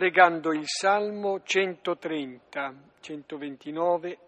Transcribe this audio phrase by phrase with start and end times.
[0.00, 4.18] pregando il Salmo 130, 129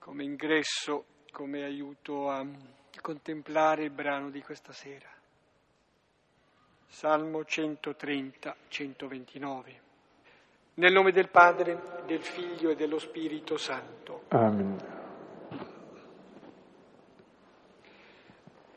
[0.00, 2.44] come ingresso, come aiuto a
[3.00, 5.08] contemplare il brano di questa sera.
[6.88, 9.80] Salmo 130, 129.
[10.74, 14.24] Nel nome del Padre, del Figlio e dello Spirito Santo.
[14.30, 14.76] Amen.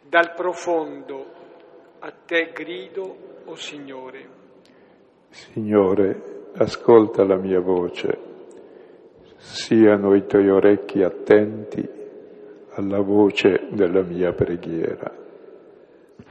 [0.03, 1.33] Dal profondo
[1.97, 4.40] a te grido, o oh Signore.
[5.31, 8.19] Signore, ascolta la mia voce,
[9.37, 11.87] siano i tuoi orecchi attenti
[12.71, 15.09] alla voce della mia preghiera.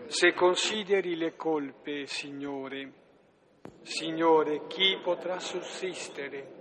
[0.05, 2.93] Se consideri le colpe, Signore,
[3.81, 6.59] Signore, chi potrà sussistere?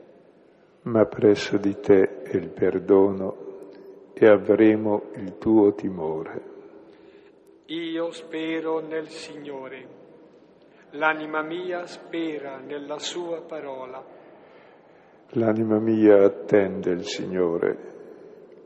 [0.84, 3.48] Ma presso di te è il perdono
[4.14, 6.42] e avremo il tuo timore.
[7.66, 9.99] Io spero nel Signore,
[10.92, 14.04] l'anima mia spera nella sua parola.
[15.34, 17.90] L'anima mia attende il Signore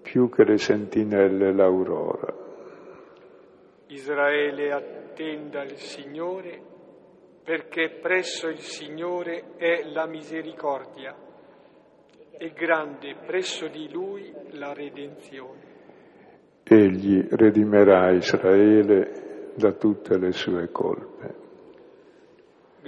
[0.01, 2.33] più che le sentinelle l'aurora.
[3.87, 6.61] Israele attenda il Signore
[7.43, 11.15] perché presso il Signore è la misericordia
[12.37, 15.71] e grande presso di Lui la redenzione.
[16.63, 21.42] Egli redimerà Israele da tutte le sue colpe.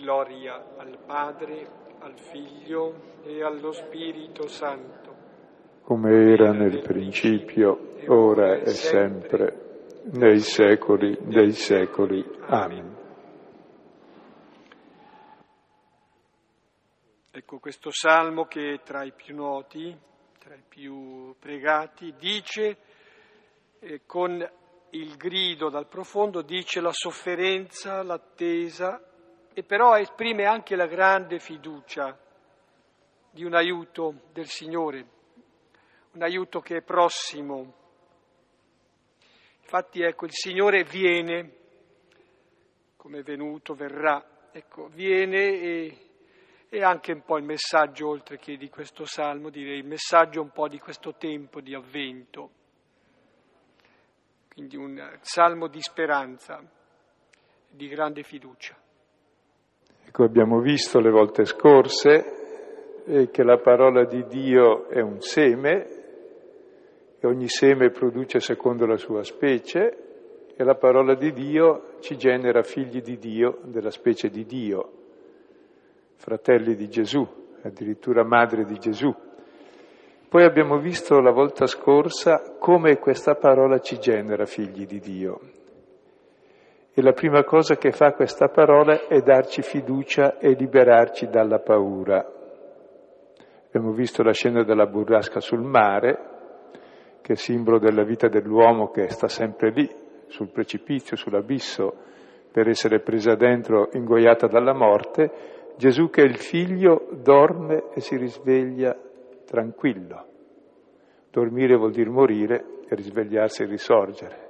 [0.06, 1.68] Gloria al Padre,
[2.02, 5.16] al Figlio e allo Spirito Santo.
[5.82, 12.24] Come era nel principio, ora e sempre, nei secoli dei secoli.
[12.42, 12.96] Amen.
[17.32, 19.98] Ecco questo salmo che tra i più noti,
[20.38, 22.78] tra i più pregati, dice
[23.80, 24.48] eh, con
[24.92, 29.02] il grido dal profondo, dice la sofferenza, l'attesa,
[29.58, 32.20] e però esprime anche la grande fiducia
[33.32, 35.08] di un aiuto del Signore,
[36.12, 37.74] un aiuto che è prossimo.
[39.62, 41.54] Infatti ecco, il Signore viene,
[42.98, 46.00] come è venuto, verrà, ecco, viene e
[46.68, 50.50] e anche un po' il messaggio, oltre che di questo salmo, direi il messaggio un
[50.50, 52.52] po' di questo tempo di avvento.
[54.50, 56.62] Quindi un salmo di speranza,
[57.70, 58.85] di grande fiducia.
[60.08, 65.88] Ecco, abbiamo visto le volte scorse che la parola di Dio è un seme
[67.20, 69.98] e ogni seme produce secondo la sua specie
[70.56, 74.92] e la parola di Dio ci genera figli di Dio, della specie di Dio
[76.16, 77.28] fratelli di Gesù,
[77.62, 79.14] addirittura madre di Gesù.
[80.28, 85.40] Poi abbiamo visto la volta scorsa come questa parola ci genera figli di Dio.
[86.98, 92.26] E la prima cosa che fa questa parola è darci fiducia e liberarci dalla paura.
[93.68, 96.18] Abbiamo visto la scena della burrasca sul mare,
[97.20, 99.90] che è simbolo della vita dell'uomo che sta sempre lì,
[100.28, 101.94] sul precipizio, sull'abisso,
[102.50, 108.16] per essere presa dentro, ingoiata dalla morte, Gesù che è il figlio dorme e si
[108.16, 108.98] risveglia
[109.44, 110.26] tranquillo.
[111.30, 114.45] Dormire vuol dire morire e risvegliarsi e risorgere.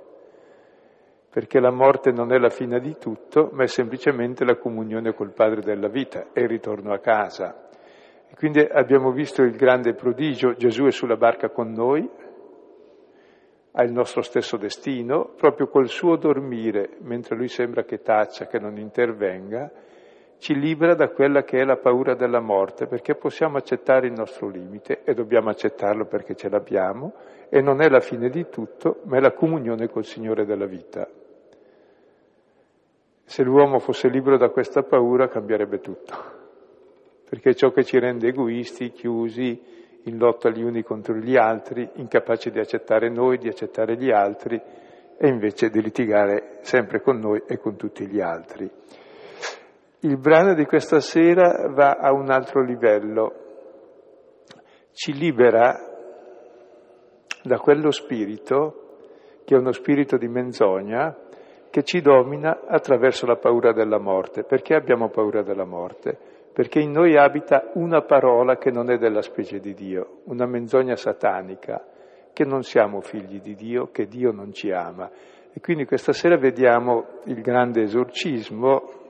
[1.36, 5.34] Perché la morte non è la fine di tutto, ma è semplicemente la comunione col
[5.34, 7.68] Padre della vita e il ritorno a casa.
[8.30, 12.10] E quindi abbiamo visto il grande prodigio, Gesù è sulla barca con noi,
[13.70, 18.58] ha il nostro stesso destino, proprio col suo dormire, mentre lui sembra che taccia, che
[18.58, 19.70] non intervenga,
[20.38, 24.48] ci libera da quella che è la paura della morte, perché possiamo accettare il nostro
[24.48, 27.12] limite e dobbiamo accettarlo perché ce l'abbiamo
[27.50, 31.06] e non è la fine di tutto, ma è la comunione col Signore della vita.
[33.28, 36.14] Se l'uomo fosse libero da questa paura cambierebbe tutto,
[37.28, 39.60] perché è ciò che ci rende egoisti, chiusi,
[40.04, 44.62] in lotta gli uni contro gli altri, incapaci di accettare noi, di accettare gli altri
[45.18, 48.70] e invece di litigare sempre con noi e con tutti gli altri.
[50.02, 53.34] Il brano di questa sera va a un altro livello,
[54.92, 55.76] ci libera
[57.42, 58.82] da quello spirito,
[59.44, 61.25] che è uno spirito di menzogna,
[61.76, 64.44] che ci domina attraverso la paura della morte.
[64.44, 66.18] Perché abbiamo paura della morte?
[66.54, 70.96] Perché in noi abita una parola che non è della specie di Dio, una menzogna
[70.96, 71.86] satanica,
[72.32, 75.12] che non siamo figli di Dio, che Dio non ci ama.
[75.52, 79.04] E quindi questa sera vediamo il grande esorcismo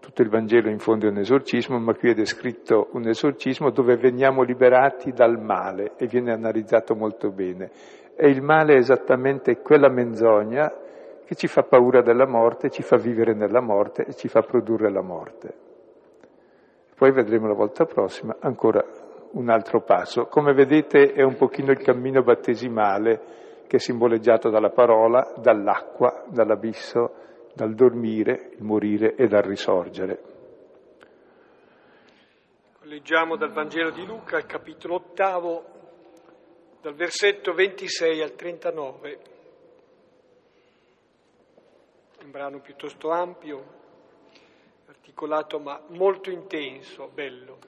[0.00, 3.96] tutto il Vangelo in fondo è un esorcismo, ma qui è descritto un esorcismo dove
[3.96, 7.70] veniamo liberati dal male e viene analizzato molto bene.
[8.14, 10.70] E il male è esattamente quella menzogna
[11.34, 14.90] che ci fa paura della morte, ci fa vivere nella morte e ci fa produrre
[14.90, 15.54] la morte.
[16.94, 18.82] Poi vedremo la volta prossima ancora
[19.32, 20.26] un altro passo.
[20.26, 27.14] Come vedete è un pochino il cammino battesimale che è simboleggiato dalla parola, dall'acqua, dall'abisso,
[27.52, 30.22] dal dormire, il morire e dal risorgere.
[32.82, 35.64] Leggiamo dal Vangelo di Luca, capitolo ottavo,
[36.80, 39.32] dal versetto 26 al 39.
[42.24, 43.62] Un brano piuttosto ampio,
[44.86, 47.58] articolato ma molto intenso, bello.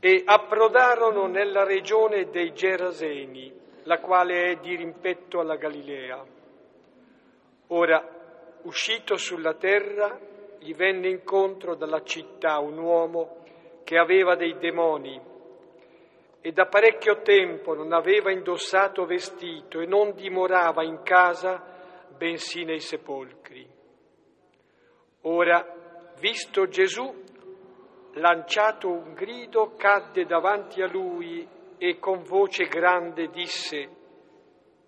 [0.00, 3.52] E approdarono nella regione dei Geraseni,
[3.82, 6.24] la quale è di rimpetto alla Galilea.
[7.66, 8.02] Ora,
[8.62, 10.18] uscito sulla terra,
[10.58, 13.44] gli venne incontro dalla città un uomo
[13.84, 15.28] che aveva dei demoni
[16.42, 21.62] e da parecchio tempo non aveva indossato vestito e non dimorava in casa,
[22.16, 23.68] bensì nei sepolcri.
[25.22, 27.14] Ora, visto Gesù,
[28.14, 31.46] lanciato un grido, cadde davanti a lui
[31.76, 33.98] e con voce grande disse,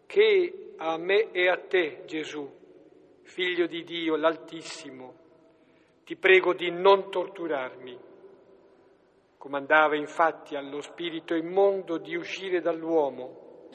[0.06, 2.50] che a me e a te, Gesù,
[3.24, 5.14] figlio di Dio l'Altissimo,
[6.04, 8.10] ti prego di non torturarmi
[9.42, 13.66] Comandava infatti allo spirito immondo di uscire dall'uomo.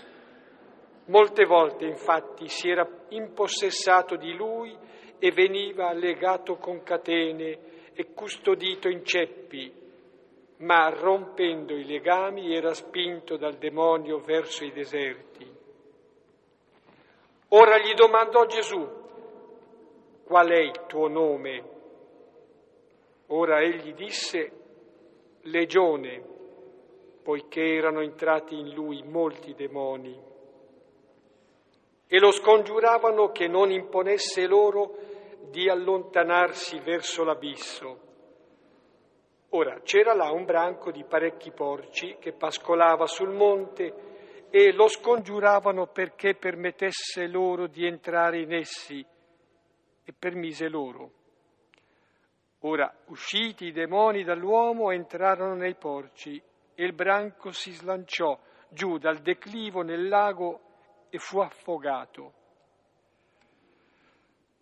[1.07, 4.73] Molte volte infatti si era impossessato di lui
[5.19, 9.69] e veniva legato con catene e custodito in ceppi,
[10.59, 15.51] ma rompendo i legami era spinto dal demonio verso i deserti.
[17.49, 18.87] Ora gli domandò Gesù,
[20.23, 21.63] qual è il tuo nome?
[23.27, 24.56] Ora egli disse,
[25.49, 26.23] legione,
[27.23, 30.17] poiché erano entrati in lui molti demoni,
[32.07, 34.95] e lo scongiuravano che non imponesse loro
[35.49, 38.05] di allontanarsi verso l'abisso.
[39.49, 43.93] Ora c'era là un branco di parecchi porci che pascolava sul monte
[44.49, 49.05] e lo scongiuravano perché permettesse loro di entrare in essi
[50.03, 51.16] e permise loro.
[52.61, 56.41] Ora, usciti i demoni dall'uomo, entrarono nei porci
[56.73, 58.37] e il branco si slanciò
[58.69, 60.61] giù dal declivo nel lago
[61.09, 62.33] e fu affogato.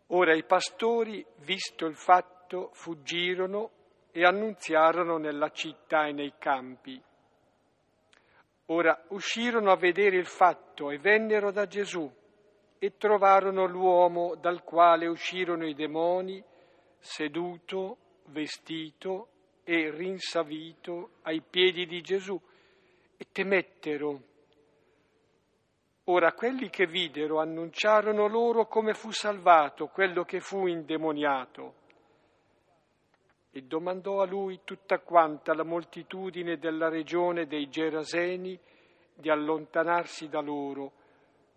[0.08, 3.72] Ora i pastori, visto il fatto, fuggirono
[4.12, 7.02] e annunziarono nella città e nei campi.
[8.68, 12.12] Ora uscirono a vedere il fatto e vennero da Gesù
[12.78, 16.44] e trovarono l'uomo dal quale uscirono i demoni
[17.06, 19.28] seduto, vestito
[19.64, 22.40] e rinsavito ai piedi di Gesù
[23.16, 24.22] e temettero.
[26.06, 31.84] Ora quelli che videro annunciarono loro come fu salvato quello che fu indemoniato
[33.52, 38.60] e domandò a lui tutta quanta la moltitudine della regione dei Geraseni
[39.14, 40.92] di allontanarsi da loro,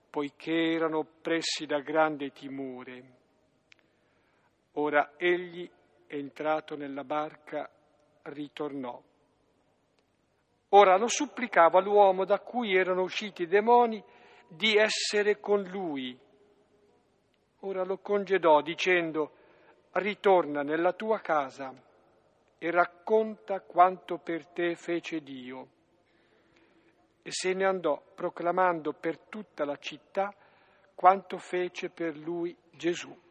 [0.09, 3.18] poiché erano oppressi da grande timore.
[4.79, 5.69] Ora egli,
[6.07, 7.69] entrato nella barca,
[8.23, 9.03] ritornò.
[10.69, 14.03] Ora lo supplicava l'uomo da cui erano usciti i demoni
[14.47, 16.17] di essere con lui.
[17.63, 19.33] Ora lo congedò dicendo,
[19.95, 21.75] ritorna nella tua casa
[22.57, 25.69] e racconta quanto per te fece Dio.
[27.23, 30.33] E se ne andò proclamando per tutta la città
[30.95, 33.27] quanto fece per lui Gesù.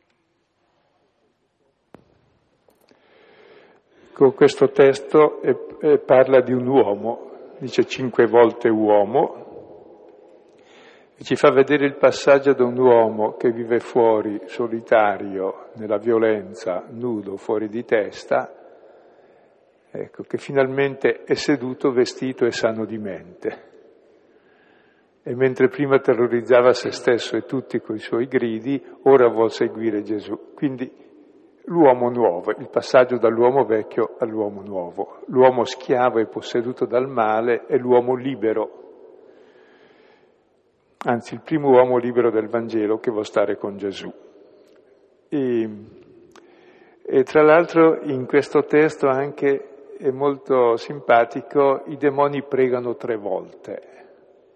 [4.17, 9.45] Con questo testo eh, eh, parla di un uomo, dice cinque volte uomo,
[11.15, 16.87] e ci fa vedere il passaggio da un uomo che vive fuori, solitario, nella violenza,
[16.89, 18.51] nudo, fuori di testa,
[19.91, 23.65] ecco, che finalmente è seduto, vestito e sano di mente.
[25.21, 30.55] E mentre prima terrorizzava se stesso e tutti coi suoi gridi, ora vuol seguire Gesù.
[30.55, 31.05] Quindi
[31.69, 37.77] l'uomo nuovo, il passaggio dall'uomo vecchio all'uomo nuovo, l'uomo schiavo e posseduto dal male e
[37.77, 38.71] l'uomo libero,
[41.05, 44.11] anzi il primo uomo libero del Vangelo che vuole stare con Gesù.
[45.29, 45.69] E,
[47.01, 53.81] e tra l'altro in questo testo anche è molto simpatico, i demoni pregano tre volte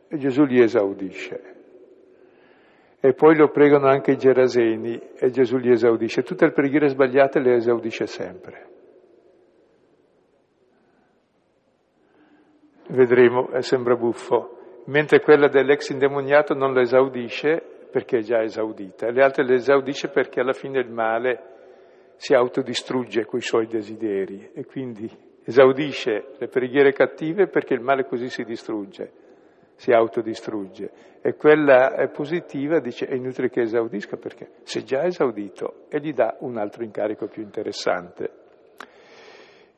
[0.07, 1.60] e Gesù li esaudisce.
[3.03, 6.21] E poi lo pregano anche i Geraseni e Gesù li esaudisce.
[6.21, 8.69] Tutte le preghiere sbagliate le esaudisce sempre.
[12.89, 14.83] Vedremo, eh, sembra buffo.
[14.85, 20.09] Mentre quella dell'ex indemoniato non lo esaudisce perché è già esaudita, le altre le esaudisce
[20.09, 21.49] perché alla fine il male
[22.15, 25.09] si autodistrugge coi suoi desideri e quindi
[25.43, 29.11] esaudisce le preghiere cattive perché il male così si distrugge,
[29.81, 30.91] si autodistrugge.
[31.21, 36.13] E quella è positiva dice è inutile che esaudisca perché è già esaudito e gli
[36.13, 38.29] dà un altro incarico più interessante.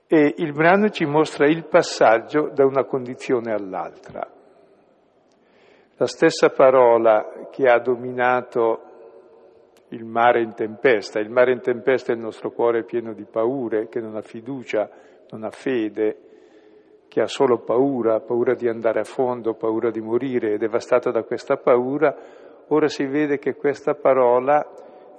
[0.05, 4.29] E il brano ci mostra il passaggio da una condizione all'altra.
[5.95, 8.81] La stessa parola che ha dominato
[9.89, 13.87] il mare in tempesta, il mare in tempesta è il nostro cuore pieno di paure,
[13.87, 14.89] che non ha fiducia,
[15.29, 16.32] non ha fede,
[17.13, 21.21] che ha solo paura, paura di andare a fondo, paura di morire, è devastato da
[21.21, 22.11] questa paura,
[22.69, 24.67] ora si vede che questa parola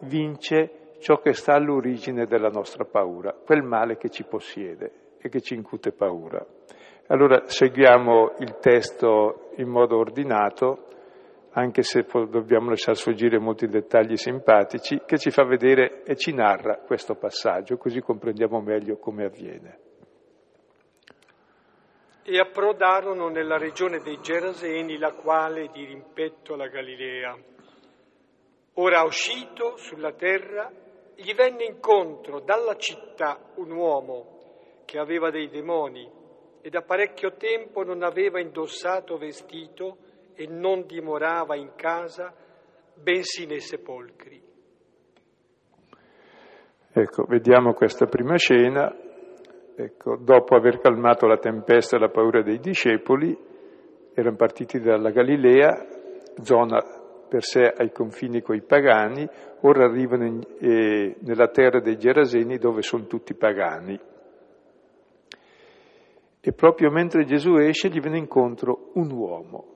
[0.00, 5.40] vince ciò che sta all'origine della nostra paura, quel male che ci possiede e che
[5.40, 6.44] ci incute paura.
[7.06, 10.86] Allora seguiamo il testo in modo ordinato,
[11.52, 16.78] anche se dobbiamo lasciare sfuggire molti dettagli simpatici, che ci fa vedere e ci narra
[16.78, 19.83] questo passaggio, così comprendiamo meglio come avviene.
[22.26, 27.36] E approdarono nella regione dei Geraseni, la quale di rimpetto alla Galilea.
[28.74, 30.72] Ora uscito sulla terra,
[31.14, 36.10] gli venne incontro dalla città un uomo che aveva dei demoni
[36.62, 39.98] e da parecchio tempo non aveva indossato vestito
[40.34, 42.34] e non dimorava in casa,
[42.94, 44.42] bensì nei sepolcri.
[46.90, 49.03] Ecco, vediamo questa prima scena.
[49.76, 53.36] Ecco, dopo aver calmato la tempesta e la paura dei discepoli,
[54.14, 55.86] erano partiti dalla Galilea,
[56.42, 56.80] zona
[57.28, 59.28] per sé ai confini coi pagani,
[59.62, 63.98] ora arrivano in, eh, nella terra dei Geraseni dove sono tutti pagani.
[66.40, 69.66] E proprio mentre Gesù esce gli viene incontro un uomo.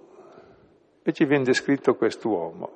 [1.03, 2.71] E ci viene descritto quest'uomo.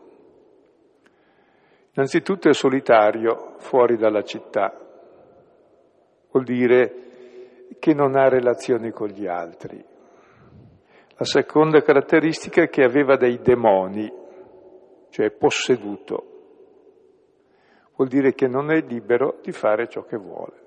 [1.95, 4.75] Innanzitutto è solitario fuori dalla città,
[6.31, 7.12] vuol dire
[7.79, 9.85] che non ha relazioni con gli altri.
[11.17, 14.11] La seconda caratteristica è che aveva dei demoni,
[15.11, 16.27] cioè posseduto.
[17.95, 20.61] Vuol dire che non è libero di fare ciò che vuole.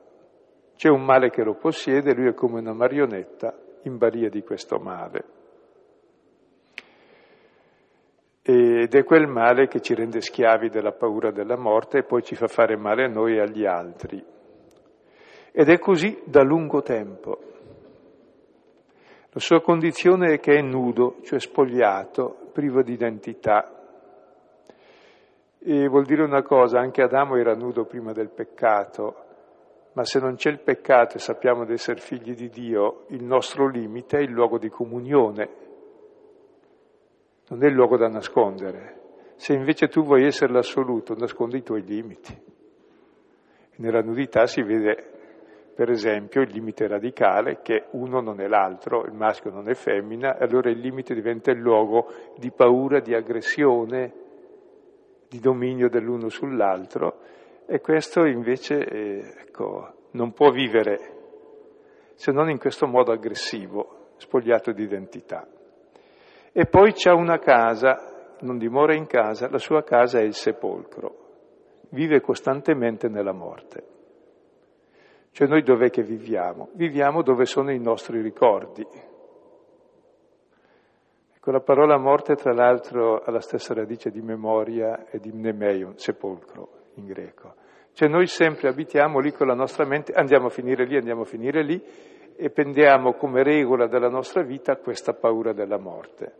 [0.75, 4.77] C'è un male che lo possiede, lui è come una marionetta in balia di questo
[4.77, 5.23] male.
[8.41, 12.35] Ed è quel male che ci rende schiavi della paura della morte e poi ci
[12.35, 14.23] fa fare male a noi e agli altri.
[15.57, 17.39] Ed è così da lungo tempo.
[19.29, 23.71] La sua condizione è che è nudo, cioè spogliato, privo di identità.
[25.59, 29.15] E vuol dire una cosa, anche Adamo era nudo prima del peccato,
[29.93, 33.69] ma se non c'è il peccato e sappiamo di essere figli di Dio, il nostro
[33.69, 35.49] limite è il luogo di comunione,
[37.47, 39.03] non è il luogo da nascondere.
[39.35, 42.37] Se invece tu vuoi essere l'assoluto, nascondi i tuoi limiti.
[43.77, 45.13] Nella nudità si vede,
[45.75, 50.37] per esempio, il limite radicale che uno non è l'altro, il maschio non è femmina,
[50.37, 54.13] allora il limite diventa il luogo di paura, di aggressione,
[55.27, 57.19] di dominio dell'uno sull'altro
[57.65, 61.13] e questo invece eh, ecco, non può vivere
[62.13, 65.45] se non in questo modo aggressivo, spogliato di identità.
[66.53, 71.15] E poi c'è una casa, non dimora in casa, la sua casa è il sepolcro,
[71.89, 73.94] vive costantemente nella morte.
[75.35, 76.69] Cioè noi dov'è che viviamo?
[76.75, 78.87] Viviamo dove sono i nostri ricordi.
[81.35, 85.97] Ecco, la parola morte tra l'altro ha la stessa radice di memoria e di mnemeion,
[85.97, 87.53] sepolcro in greco.
[87.91, 91.25] Cioè noi sempre abitiamo lì con la nostra mente, andiamo a finire lì, andiamo a
[91.25, 91.83] finire lì
[92.37, 96.33] e prendiamo come regola della nostra vita questa paura della morte.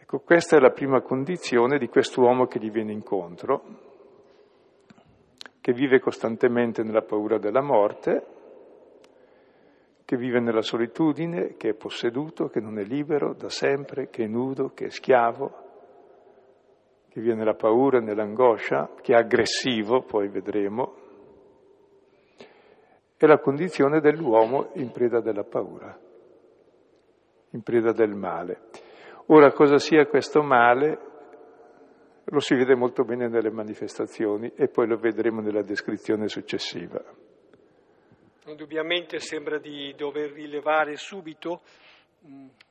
[0.00, 3.93] Ecco, questa è la prima condizione di quest'uomo che gli viene incontro,
[5.64, 8.26] che vive costantemente nella paura della morte,
[10.04, 14.26] che vive nella solitudine, che è posseduto, che non è libero da sempre, che è
[14.26, 15.52] nudo, che è schiavo,
[17.08, 20.96] che vive nella paura, nell'angoscia, che è aggressivo, poi vedremo,
[23.16, 25.98] è la condizione dell'uomo in preda della paura,
[27.52, 28.64] in preda del male.
[29.28, 31.13] Ora, cosa sia questo male
[32.24, 37.02] lo si vede molto bene nelle manifestazioni e poi lo vedremo nella descrizione successiva.
[38.46, 41.62] Indubbiamente sembra di dover rilevare subito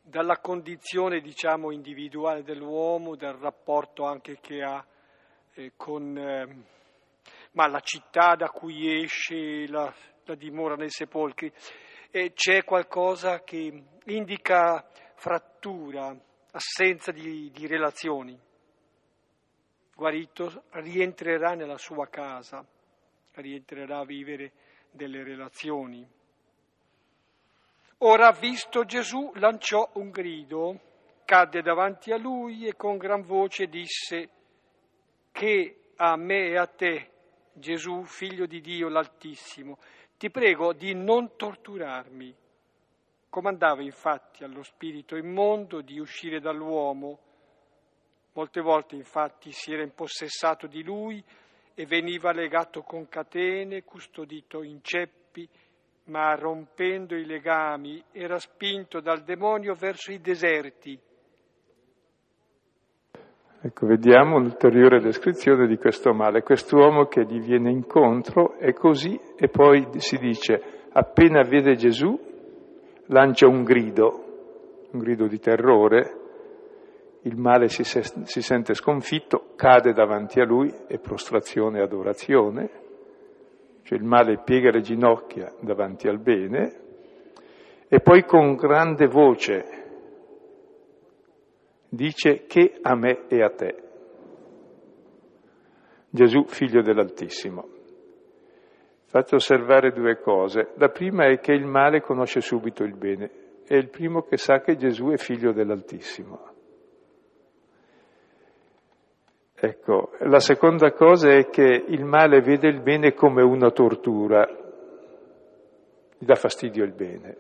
[0.02, 4.84] dalla condizione diciamo, individuale dell'uomo, dal rapporto anche che ha
[5.54, 6.72] eh, con eh,
[7.54, 9.94] ma la città da cui esce, la,
[10.26, 11.52] la dimora nei sepolcri,
[12.10, 16.16] e c'è qualcosa che indica frattura,
[16.52, 18.38] assenza di, di relazioni.
[19.96, 22.66] Guarito, rientrerà nella sua casa,
[23.34, 24.52] rientrerà a vivere
[24.92, 26.08] delle relazioni.
[28.00, 30.80] Ora, visto Gesù, lanciò un grido,
[31.26, 34.30] cadde davanti a lui e con gran voce disse
[35.32, 37.10] che a me e a te,
[37.54, 39.78] Gesù, figlio di Dio l'Altissimo,
[40.18, 42.36] ti prego di non torturarmi.
[43.30, 47.20] Comandava infatti allo spirito immondo di uscire dall'uomo.
[48.34, 51.24] Molte volte infatti si era impossessato di lui
[51.76, 55.48] e veniva legato con catene, custodito in ceppi,
[56.06, 61.00] ma rompendo i legami era spinto dal demonio verso i deserti.
[63.66, 69.48] Ecco, vediamo un'ulteriore descrizione di questo male, quest'uomo che gli viene incontro è così e
[69.48, 72.20] poi si dice, appena vede Gesù,
[73.06, 76.23] lancia un grido, un grido di terrore,
[77.24, 82.70] il male si, se, si sente sconfitto, cade davanti a lui e prostrazione e adorazione,
[83.84, 86.82] cioè il male piega le ginocchia davanti al bene
[87.88, 89.64] e poi con grande voce
[91.90, 93.76] dice che a me e a te.
[96.10, 97.70] Gesù, figlio dell'Altissimo.
[99.06, 100.74] Faccio osservare due cose.
[100.76, 103.32] La prima è che il male conosce subito il bene,
[103.66, 106.53] è il primo che sa che Gesù è figlio dell'Altissimo.
[109.66, 114.46] Ecco, la seconda cosa è che il male vede il bene come una tortura,
[116.18, 117.38] gli dà fastidio il bene.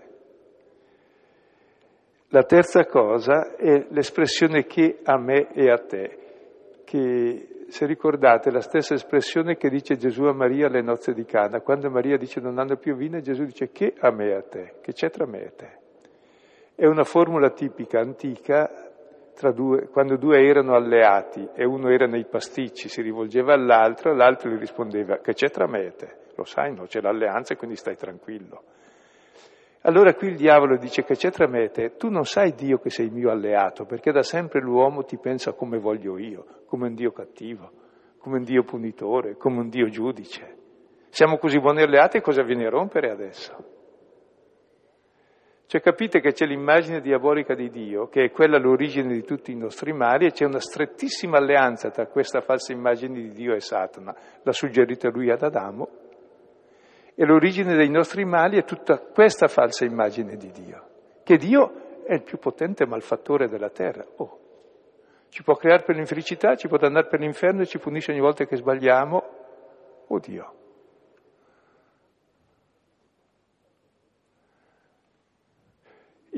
[2.30, 6.18] La terza cosa è l'espressione che a me e a te,
[6.86, 11.60] che se ricordate la stessa espressione che dice Gesù a Maria alle nozze di Cana,
[11.60, 14.75] quando Maria dice non hanno più vino, Gesù dice che a me e a te,
[14.80, 15.77] che c'è tra me e te.
[16.74, 18.92] È una formula tipica, antica,
[19.53, 24.57] due, quando due erano alleati e uno era nei pasticci, si rivolgeva all'altro, l'altro gli
[24.57, 26.15] rispondeva che c'è tra me e te.
[26.35, 26.85] Lo sai, no?
[26.85, 28.63] C'è l'alleanza e quindi stai tranquillo.
[29.81, 32.77] Allora qui il diavolo dice che c'è tra me e te, tu non sai Dio
[32.77, 36.93] che sei mio alleato, perché da sempre l'uomo ti pensa come voglio io, come un
[36.93, 37.69] Dio cattivo,
[38.17, 40.55] come un Dio punitore, come un Dio giudice.
[41.09, 43.82] Siamo così buoni alleati, cosa viene a rompere adesso?
[45.65, 49.55] Cioè capite che c'è l'immagine diabolica di Dio, che è quella l'origine di tutti i
[49.55, 54.15] nostri mali, e c'è una strettissima alleanza tra questa falsa immagine di Dio e Satana,
[54.43, 55.89] l'ha suggerita lui ad Adamo,
[57.15, 60.87] e l'origine dei nostri mali è tutta questa falsa immagine di Dio,
[61.23, 64.05] che Dio è il più potente malfattore della terra.
[64.17, 64.39] Oh,
[65.29, 68.45] ci può creare per l'infelicità, ci può andare per l'inferno e ci punisce ogni volta
[68.45, 69.23] che sbagliamo.
[70.07, 70.53] Oh Dio.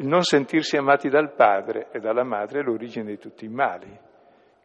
[0.06, 3.90] Il non sentirsi amati dal padre e dalla madre è l'origine di tutti i mali.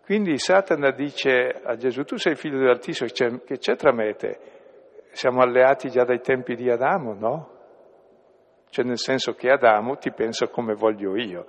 [0.04, 3.08] Quindi Satana dice a Gesù, tu sei figlio dell'Altissimo,
[3.42, 4.38] che c'è tra me e te?
[5.12, 7.50] siamo alleati già dai tempi di Adamo, no?
[8.68, 11.46] Cioè nel senso che Adamo ti pensa come voglio io.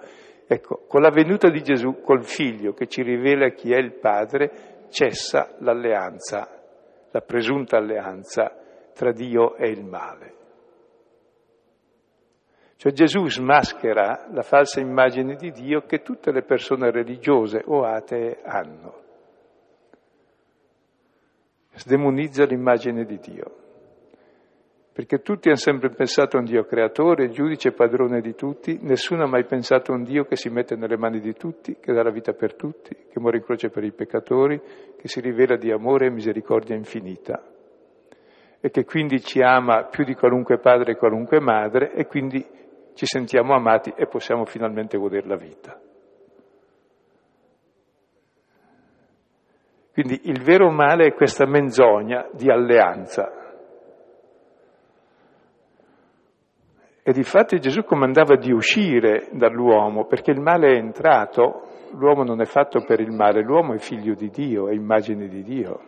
[0.47, 4.85] Ecco, con la venuta di Gesù, col figlio che ci rivela chi è il padre,
[4.89, 6.47] cessa l'alleanza,
[7.11, 8.55] la presunta alleanza
[8.93, 10.39] tra Dio e il male.
[12.81, 18.39] Cioè Gesù smaschera la falsa immagine di Dio che tutte le persone religiose o atee
[18.43, 19.01] hanno
[21.73, 23.55] sdemonizza l'immagine di Dio.
[24.93, 29.25] Perché tutti hanno sempre pensato a un Dio creatore, giudice e padrone di tutti, nessuno
[29.25, 32.01] ha mai pensato a un Dio che si mette nelle mani di tutti, che dà
[32.01, 34.59] la vita per tutti, che muore in croce per i peccatori,
[34.97, 37.43] che si rivela di amore e misericordia infinita
[38.63, 42.45] e che quindi ci ama più di qualunque padre e qualunque madre e quindi
[42.93, 45.79] ci sentiamo amati e possiamo finalmente godere la vita.
[49.93, 53.41] Quindi il vero male è questa menzogna di alleanza.
[57.03, 62.41] E di fatto Gesù comandava di uscire dall'uomo, perché il male è entrato, l'uomo non
[62.41, 65.79] è fatto per il male, l'uomo è figlio di Dio, è immagine di Dio.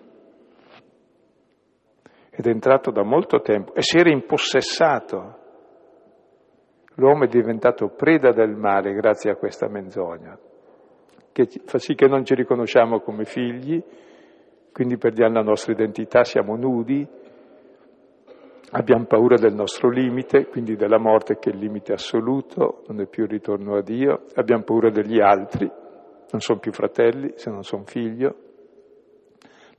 [2.30, 5.43] Ed è entrato da molto tempo e si era impossessato.
[6.96, 10.38] L'uomo è diventato preda del male grazie a questa menzogna
[11.34, 13.84] che fa sì che non ci riconosciamo come figli,
[14.72, 17.06] quindi perdiamo la nostra identità, siamo nudi,
[18.72, 23.08] abbiamo paura del nostro limite, quindi della morte che è il limite assoluto, non è
[23.08, 27.64] più il ritorno a Dio, abbiamo paura degli altri, non sono più fratelli se non
[27.64, 28.36] sono figlio.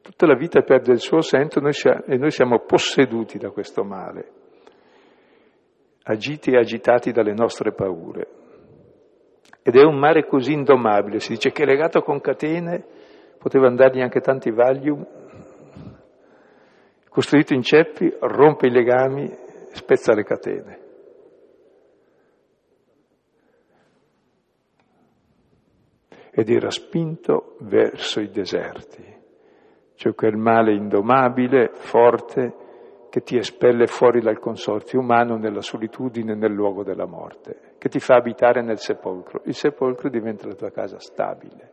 [0.02, 4.30] Tutta la vita perde il suo senso e noi siamo posseduti da questo male,
[6.04, 8.28] agiti e agitati dalle nostre paure.
[9.62, 12.84] Ed è un mare così indomabile, si dice che legato con catene,
[13.38, 15.06] potevano dargli anche tanti Valium,
[17.08, 19.30] costruito in ceppi, rompe i legami,
[19.72, 20.78] spezza le catene.
[26.30, 29.04] Ed era spinto verso i deserti,
[29.94, 32.63] cioè quel male indomabile, forte,
[33.14, 38.00] che ti espelle fuori dal consorzio umano nella solitudine, nel luogo della morte, che ti
[38.00, 39.42] fa abitare nel sepolcro.
[39.44, 41.72] Il sepolcro diventa la tua casa stabile.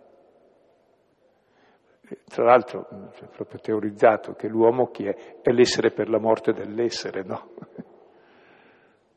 [2.26, 2.88] Tra l'altro,
[3.20, 5.40] è proprio teorizzato che l'uomo chi è?
[5.42, 7.54] È l'essere per la morte dell'essere, no?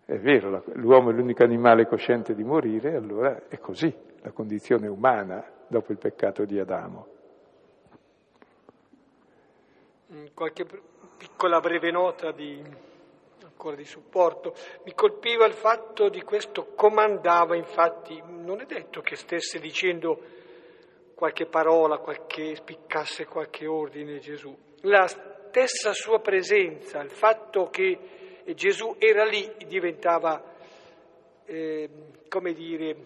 [0.07, 5.45] È vero, l'uomo è l'unico animale cosciente di morire, allora è così, la condizione umana
[5.67, 7.07] dopo il peccato di Adamo.
[10.35, 10.67] Qualche
[11.25, 12.63] piccola breve nota di,
[13.43, 14.55] ancora di supporto.
[14.85, 20.21] Mi colpiva il fatto di questo comandava, infatti, non è detto che stesse dicendo
[21.15, 24.55] qualche parola, qualche, spiccasse qualche ordine Gesù.
[24.83, 30.43] La stessa sua presenza, il fatto che Gesù era lì diventava,
[31.47, 31.89] eh,
[32.29, 32.97] come dire,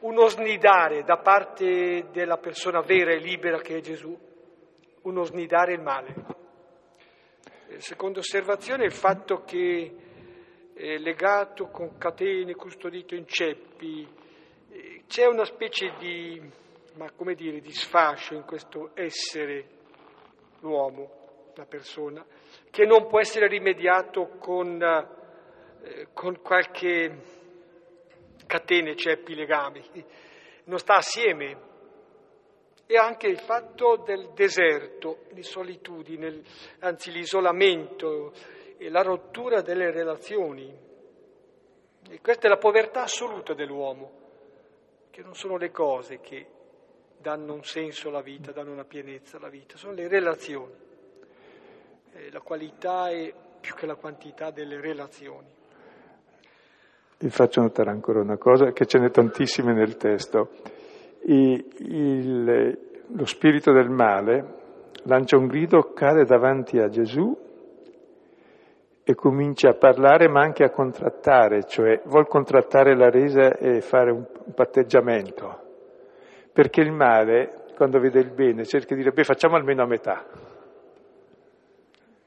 [0.00, 4.26] uno snidare da parte della persona vera e libera che è Gesù
[5.08, 6.14] uno snidare il male.
[7.68, 9.94] Eh, seconda osservazione è il fatto che
[10.74, 14.06] è legato con catene, custodito in ceppi,
[14.70, 16.40] eh, c'è una specie di,
[16.96, 19.66] ma come dire, di sfascio in questo essere
[20.60, 22.24] l'uomo, la persona,
[22.70, 27.36] che non può essere rimediato con, eh, con qualche
[28.46, 29.82] catene, ceppi, legami,
[30.64, 31.67] non sta assieme,
[32.90, 36.40] e anche il fatto del deserto, di solitudine,
[36.78, 38.32] anzi l'isolamento
[38.78, 40.74] e la rottura delle relazioni.
[42.08, 44.10] E questa è la povertà assoluta dell'uomo,
[45.10, 46.46] che non sono le cose che
[47.18, 50.72] danno un senso alla vita, danno una pienezza alla vita, sono le relazioni.
[52.14, 55.56] E la qualità è più che la quantità delle relazioni.
[57.18, 60.76] Vi faccio notare ancora una cosa, che ce n'è tantissime nel testo
[61.32, 64.56] il, lo spirito del male
[65.04, 67.46] lancia un grido, cade davanti a Gesù
[69.04, 74.10] e comincia a parlare ma anche a contrattare, cioè vuol contrattare la resa e fare
[74.10, 75.66] un, patteggiamento.
[76.52, 80.26] Perché il male, quando vede il bene, cerca di dire, beh, facciamo almeno a metà.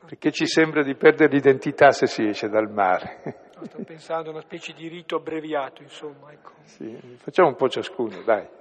[0.08, 3.50] Perché ci sembra di perdere l'identità se si esce dal mare.
[3.62, 6.32] sto pensando a una specie di rito abbreviato, insomma.
[6.32, 6.52] Ecco.
[6.64, 8.60] Sì, facciamo un po' ciascuno, dai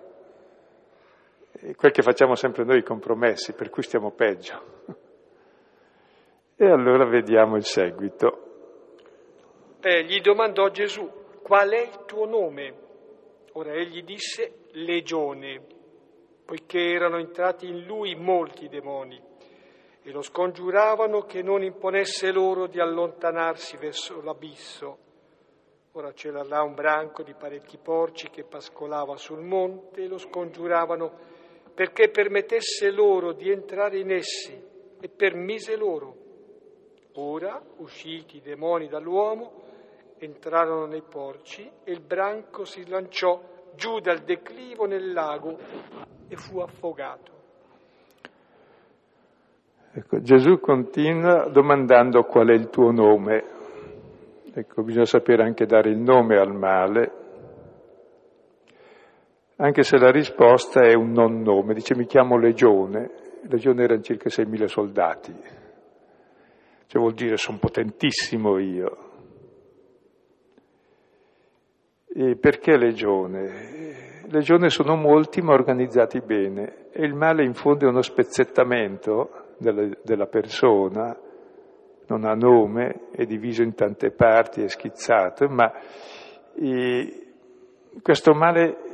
[1.76, 4.62] quel che facciamo sempre noi, i compromessi, per cui stiamo peggio.
[6.56, 8.48] E allora vediamo il seguito.
[9.80, 11.10] Eh, gli domandò Gesù,
[11.42, 12.74] qual è il tuo nome?
[13.52, 15.62] Ora egli disse, Legione,
[16.44, 19.20] poiché erano entrati in lui molti demoni
[20.02, 24.98] e lo scongiuravano che non imponesse loro di allontanarsi verso l'abisso.
[25.92, 31.38] Ora c'era là un branco di parecchi porci che pascolava sul monte e lo scongiuravano
[31.80, 34.52] perché permettesse loro di entrare in essi
[35.00, 36.14] e permise loro.
[37.14, 39.62] Ora, usciti i demoni dall'uomo,
[40.18, 43.40] entrarono nei porci e il branco si lanciò
[43.76, 45.56] giù dal declivo nel lago
[46.28, 47.32] e fu affogato.
[49.94, 53.42] Ecco, Gesù continua domandando qual è il tuo nome.
[54.52, 57.19] Ecco, bisogna sapere anche dare il nome al male,
[59.60, 63.10] anche se la risposta è un non nome, dice mi chiamo Legione,
[63.42, 65.34] Legione erano circa 6.000 soldati,
[66.86, 69.08] cioè vuol dire sono potentissimo io.
[72.06, 74.22] E perché Legione?
[74.30, 79.88] Legione sono molti ma organizzati bene e il male in fondo è uno spezzettamento della,
[80.02, 81.16] della persona,
[82.06, 85.70] non ha nome, è diviso in tante parti, è schizzato, ma
[88.02, 88.89] questo male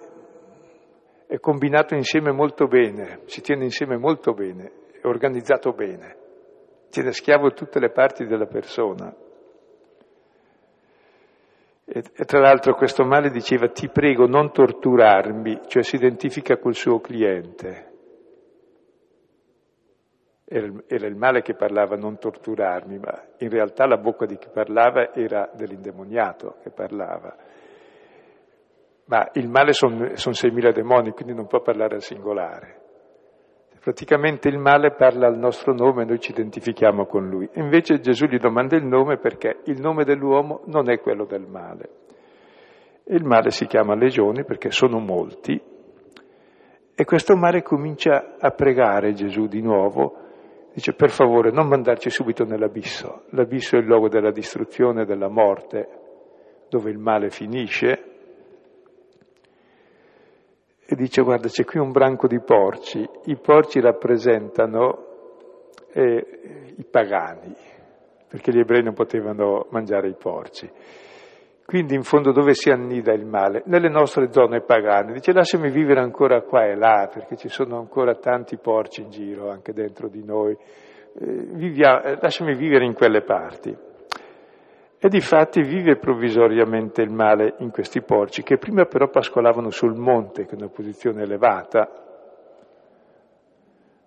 [1.27, 6.17] è combinato insieme molto bene, si tiene insieme molto bene, è organizzato bene,
[6.91, 9.15] tiene schiavo tutte le parti della persona.
[11.89, 16.75] E, e, tra l'altro questo male diceva ti prego non torturarmi, cioè si identifica col
[16.75, 17.93] suo cliente.
[20.49, 24.49] Era era il male che parlava non torturarmi, ma in realtà la bocca di chi
[24.53, 27.37] parlava era dell'indemoniato che parlava
[29.07, 32.81] ma il male sono son 6.000 demoni, quindi non può parlare al singolare.
[33.81, 37.49] Praticamente il male parla al nostro nome e noi ci identifichiamo con lui.
[37.55, 41.91] Invece Gesù gli domanda il nome perché il nome dell'uomo non è quello del male.
[43.09, 45.63] il male si chiama legioni perché sono molti
[46.97, 50.17] E questo male comincia a pregare Gesù di nuovo,
[50.73, 55.89] dice per favore non mandarci subito nell'abisso, l'abisso è il luogo della distruzione, della morte,
[56.71, 58.16] dove il male finisce.
[60.89, 65.05] E dice guarda c'è qui un branco di porci, i porci rappresentano
[65.93, 67.53] eh, i pagani,
[68.29, 70.71] perché gli ebrei non potevano mangiare i porci.
[71.65, 73.65] Quindi in fondo dove si annida il male?
[73.67, 75.13] Nelle nostre zone pagane.
[75.13, 79.51] Dice lasciami vivere ancora qua e là, perché ci sono ancora tanti porci in giro
[79.51, 80.53] anche dentro di noi.
[80.53, 83.77] Eh, vivia, eh, lasciami vivere in quelle parti.
[84.99, 89.95] E di fatti vive provvisoriamente il male in questi porci, che prima però pascolavano sul
[89.95, 92.05] monte, che è una posizione elevata.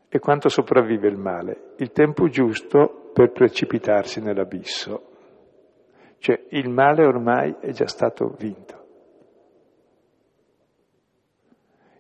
[0.10, 1.74] E quanto sopravvive il male?
[1.78, 5.04] Il tempo giusto per precipitarsi nell'abisso.
[6.18, 8.78] Cioè il male ormai è già stato vinto.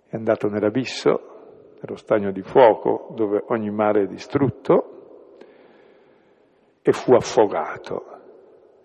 [0.07, 5.37] È andato nell'abisso, nello stagno di fuoco, dove ogni male è distrutto,
[6.81, 8.18] e fu affogato.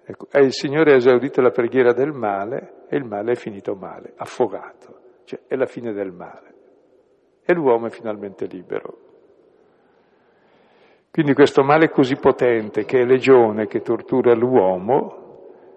[0.06, 3.74] Ecco, e il Signore ha esaudito la preghiera del male e il male è finito
[3.74, 5.00] male, affogato.
[5.24, 6.52] Cioè è la fine del male.
[7.44, 8.98] E l'uomo è finalmente libero.
[11.10, 15.22] Quindi questo male così potente che è legione, che tortura l'uomo,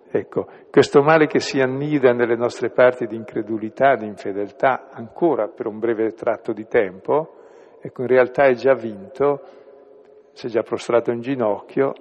[0.09, 5.67] Ecco, questo male che si annida nelle nostre parti di incredulità, di infedeltà, ancora per
[5.67, 7.33] un breve tratto di tempo,
[7.81, 9.41] ecco, in realtà è già vinto,
[10.31, 11.93] si è già prostrato in ginocchio,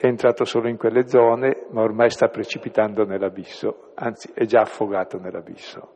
[0.00, 5.18] è entrato solo in quelle zone, ma ormai sta precipitando nell'abisso, anzi è già affogato
[5.18, 5.94] nell'abisso.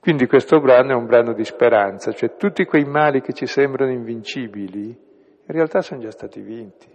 [0.00, 3.92] Quindi questo brano è un brano di speranza, cioè tutti quei mali che ci sembrano
[3.92, 6.92] invincibili, in realtà sono già stati vinti.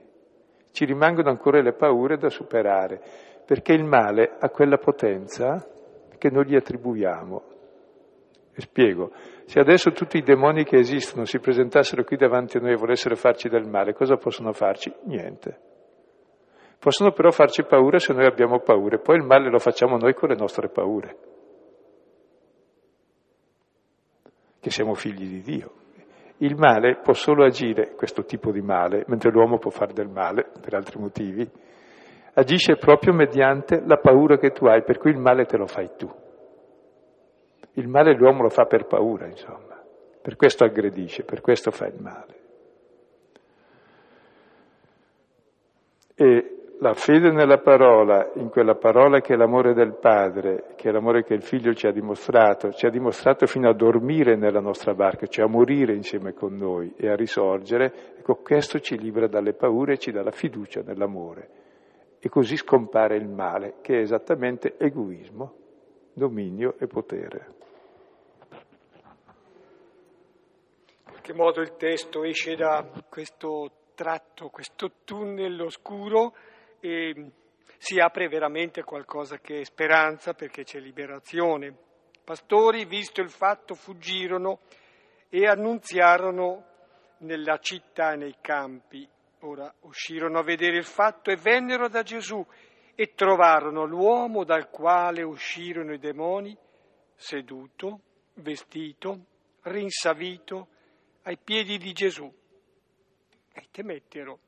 [0.72, 3.00] Ci rimangono ancora le paure da superare,
[3.46, 5.66] perché il male ha quella potenza
[6.18, 7.44] che non gli attribuiamo.
[8.54, 9.12] E spiego,
[9.52, 13.18] se adesso tutti i demoni che esistono si presentassero qui davanti a noi e volessero
[13.18, 14.90] farci del male, cosa possono farci?
[15.08, 15.60] Niente.
[16.80, 20.30] Possono però farci paura se noi abbiamo paure, poi il male lo facciamo noi con
[20.30, 21.18] le nostre paure,
[24.62, 25.72] che siamo figli di Dio.
[26.38, 30.50] Il male può solo agire, questo tipo di male, mentre l'uomo può fare del male
[30.62, 31.46] per altri motivi,
[32.36, 35.90] agisce proprio mediante la paura che tu hai, per cui il male te lo fai
[35.98, 36.10] tu.
[37.74, 39.82] Il male l'uomo lo fa per paura, insomma,
[40.22, 42.40] per questo aggredisce, per questo fa il male.
[46.16, 50.92] E la fede nella parola, in quella parola che è l'amore del Padre, che è
[50.92, 54.96] l'amore che il Figlio ci ha dimostrato, ci ha dimostrato fino a dormire nella nostra
[54.96, 59.54] barca, cioè a morire insieme con noi e a risorgere, ecco questo ci libera dalle
[59.54, 61.50] paure e ci dà la fiducia nell'amore.
[62.20, 65.54] E così scompare il male, che è esattamente egoismo,
[66.14, 67.60] dominio e potere.
[71.22, 76.34] Qualche modo il testo esce da questo tratto, questo tunnel oscuro
[76.80, 77.32] e
[77.78, 81.76] si apre veramente qualcosa che è speranza perché c'è liberazione.
[82.24, 84.62] Pastori, visto il fatto, fuggirono
[85.30, 86.66] e annunziarono
[87.20, 89.08] nella città e nei campi.
[89.42, 92.44] Ora uscirono a vedere il fatto e vennero da Gesù
[92.96, 96.58] e trovarono l'uomo dal quale uscirono i demoni
[97.14, 98.00] seduto,
[98.34, 99.20] vestito,
[99.62, 100.68] rinsavito
[101.24, 102.32] ai piedi di Gesù.
[103.54, 104.40] E temettero.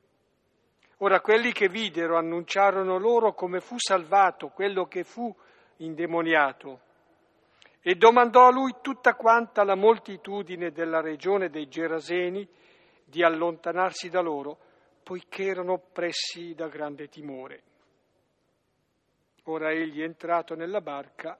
[0.98, 5.36] Ora quelli che videro annunciarono loro come fu salvato quello che fu
[5.78, 6.80] indemoniato
[7.86, 12.48] e domandò a lui tutta quanta la moltitudine della regione dei Geraseni
[13.04, 14.58] di allontanarsi da loro,
[15.04, 17.64] poiché erano oppressi da grande timore.
[19.44, 21.38] Ora egli, entrato nella barca,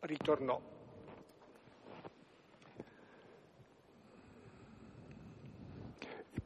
[0.00, 0.71] ritornò.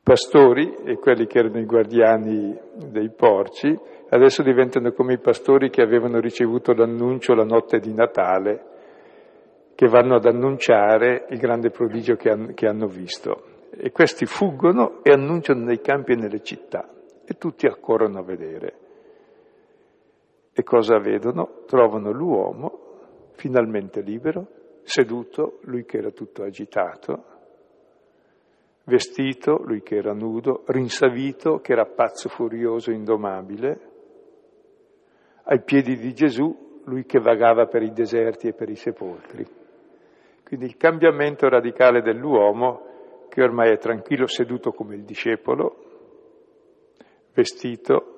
[0.06, 2.56] Pastori e quelli che erano i guardiani
[2.92, 3.76] dei porci,
[4.10, 8.64] adesso diventano come i pastori che avevano ricevuto l'annuncio la notte di Natale,
[9.74, 13.66] che vanno ad annunciare il grande prodigio che, han, che hanno visto.
[13.72, 16.88] E questi fuggono e annunciano nei campi e nelle città
[17.24, 18.74] e tutti accorrono a vedere.
[20.52, 21.64] E cosa vedono?
[21.66, 24.46] Trovano l'uomo finalmente libero,
[24.84, 27.35] seduto, lui che era tutto agitato,
[28.86, 33.80] vestito, lui che era nudo, rinsavito, che era pazzo, furioso, indomabile,
[35.44, 39.44] ai piedi di Gesù, lui che vagava per i deserti e per i sepolcri.
[40.44, 45.84] Quindi il cambiamento radicale dell'uomo che ormai è tranquillo, seduto come il discepolo,
[47.34, 48.14] vestito,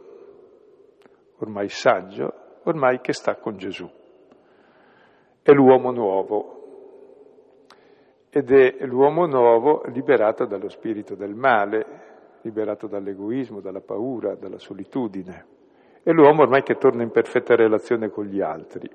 [1.38, 3.88] ormai saggio, ormai che sta con Gesù.
[5.40, 6.57] È l'uomo nuovo,
[8.30, 11.86] ed è l'uomo nuovo liberato dallo spirito del male,
[12.42, 15.46] liberato dall'egoismo, dalla paura, dalla solitudine.
[16.02, 18.88] È l'uomo ormai che torna in perfetta relazione con gli altri.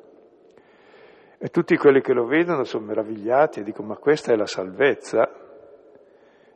[1.38, 5.30] E tutti quelli che lo vedono sono meravigliati e dicono ma questa è la salvezza?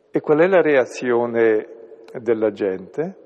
[0.09, 1.67] E qual è la reazione
[2.21, 3.25] della gente?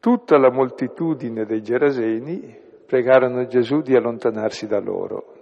[0.00, 5.37] Tutta la moltitudine dei Geraseni pregarono Gesù di allontanarsi da loro.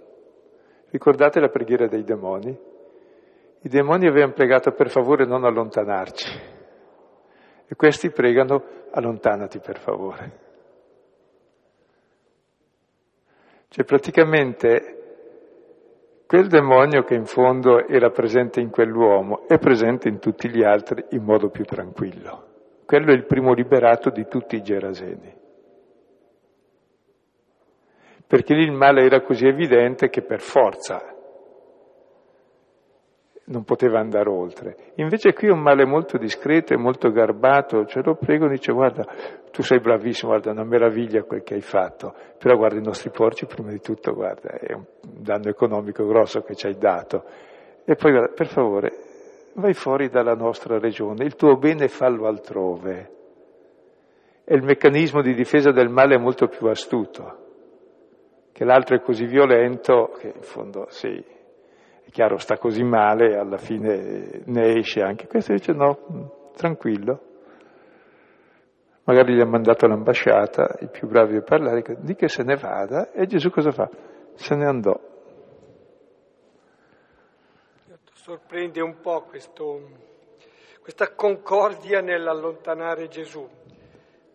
[0.89, 2.57] Ricordate la preghiera dei demoni?
[3.61, 6.55] I demoni avevano pregato per favore non allontanarci
[7.67, 10.45] e questi pregano allontanati per favore.
[13.67, 14.97] Cioè praticamente
[16.25, 21.03] quel demonio che in fondo era presente in quell'uomo è presente in tutti gli altri
[21.11, 22.45] in modo più tranquillo.
[22.85, 25.35] Quello è il primo liberato di tutti i Geraseni.
[28.27, 31.15] Perché lì il male era così evidente che per forza
[33.47, 34.75] non poteva andare oltre.
[34.95, 39.05] Invece qui è un male molto discreto e molto garbato, ce lo prego dice guarda,
[39.51, 43.45] tu sei bravissimo, guarda, una meraviglia quel che hai fatto, però guarda i nostri porci
[43.45, 47.23] prima di tutto, guarda, è un danno economico grosso che ci hai dato.
[47.85, 48.91] E poi guarda, per favore,
[49.53, 53.11] vai fuori dalla nostra regione, il tuo bene fallo altrove.
[54.43, 57.46] E il meccanismo di difesa del male è molto più astuto,
[58.57, 61.09] che l'altro è così violento che in fondo sì,
[62.03, 65.27] è chiaro, sta così male, alla fine ne esce anche.
[65.27, 67.21] Questo dice no, tranquillo.
[69.03, 73.11] Magari gli ha mandato l'ambasciata, i più bravi a parlare, di che se ne vada,
[73.11, 73.87] e Gesù cosa fa?
[74.33, 74.99] Se ne andò.
[78.13, 79.81] Sorprende un po' questo,
[80.81, 83.47] questa concordia nell'allontanare Gesù,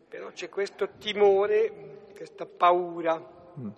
[0.09, 3.21] però c'è questo timore, questa paura,
[3.59, 3.69] mm.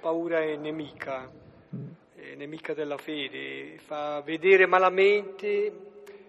[0.00, 1.30] Paura è nemica.
[1.74, 5.72] Mm è nemica della fede, fa vedere malamente,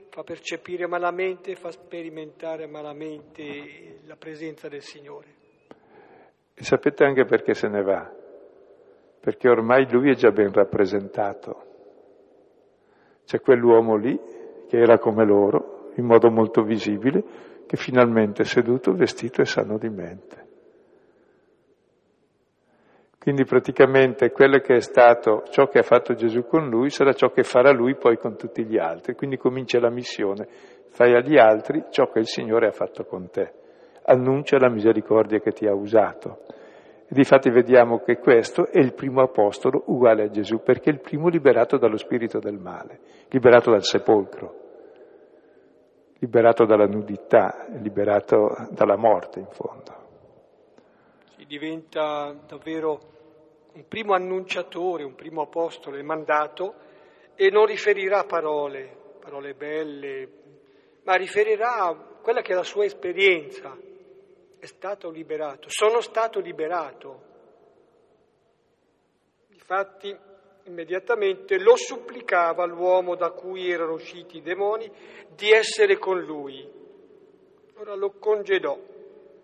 [0.09, 5.27] fa percepire malamente, fa sperimentare malamente la presenza del Signore.
[6.53, 8.09] E sapete anche perché se ne va?
[9.19, 11.65] Perché ormai lui è già ben rappresentato.
[13.25, 14.19] C'è quell'uomo lì
[14.67, 17.23] che era come loro, in modo molto visibile,
[17.67, 20.50] che finalmente è seduto, vestito e sano di mente.
[23.21, 27.29] Quindi praticamente quello che è stato ciò che ha fatto Gesù con lui sarà ciò
[27.29, 29.13] che farà lui poi con tutti gli altri.
[29.13, 30.47] Quindi comincia la missione,
[30.89, 33.53] fai agli altri ciò che il Signore ha fatto con te,
[34.05, 36.39] annuncia la misericordia che ti ha usato.
[37.03, 41.01] E difatti vediamo che questo è il primo apostolo uguale a Gesù, perché è il
[41.01, 44.55] primo liberato dallo spirito del male, liberato dal sepolcro,
[46.17, 50.00] liberato dalla nudità, liberato dalla morte in fondo.
[51.51, 52.97] Diventa davvero
[53.73, 56.75] un primo annunciatore, un primo apostolo è mandato
[57.35, 60.29] e non riferirà parole, parole belle,
[61.03, 63.77] ma riferirà quella che è la sua esperienza.
[64.59, 67.21] È stato liberato, sono stato liberato.
[69.49, 70.17] Difatti,
[70.67, 74.89] immediatamente lo supplicava l'uomo da cui erano usciti i demoni
[75.35, 76.65] di essere con lui.
[77.75, 78.90] Ora lo congedò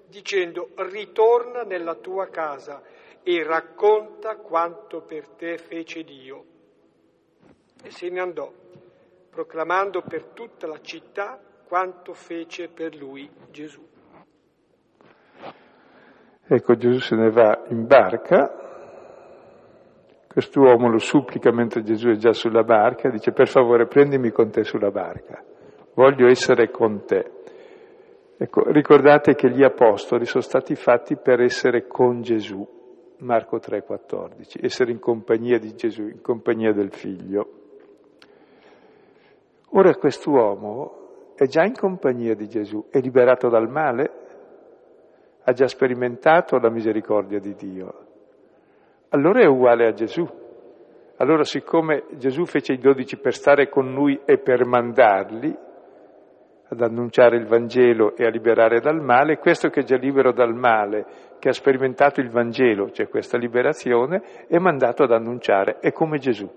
[0.09, 2.81] dicendo ritorna nella tua casa
[3.23, 6.43] e racconta quanto per te fece Dio.
[7.83, 8.51] E se ne andò,
[9.29, 13.85] proclamando per tutta la città quanto fece per lui Gesù.
[16.49, 18.67] Ecco, Gesù se ne va in barca,
[20.29, 24.63] quest'uomo lo supplica mentre Gesù è già sulla barca, dice per favore prendimi con te
[24.63, 25.43] sulla barca,
[25.93, 27.31] voglio essere con te.
[28.39, 32.63] Ecco, ricordate che gli apostoli sono stati fatti per essere con Gesù,
[33.19, 37.49] Marco 3,14, essere in compagnia di Gesù, in compagnia del Figlio.
[39.69, 44.11] Ora quest'uomo è già in compagnia di Gesù, è liberato dal male,
[45.43, 48.05] ha già sperimentato la misericordia di Dio.
[49.09, 50.27] Allora è uguale a Gesù.
[51.15, 55.65] Allora siccome Gesù fece i dodici per stare con lui e per mandarli,
[56.69, 60.53] ad annunciare il Vangelo e a liberare dal male, questo che è già libero dal
[60.53, 61.05] male,
[61.39, 66.49] che ha sperimentato il Vangelo, cioè questa liberazione, è mandato ad annunciare, è come Gesù,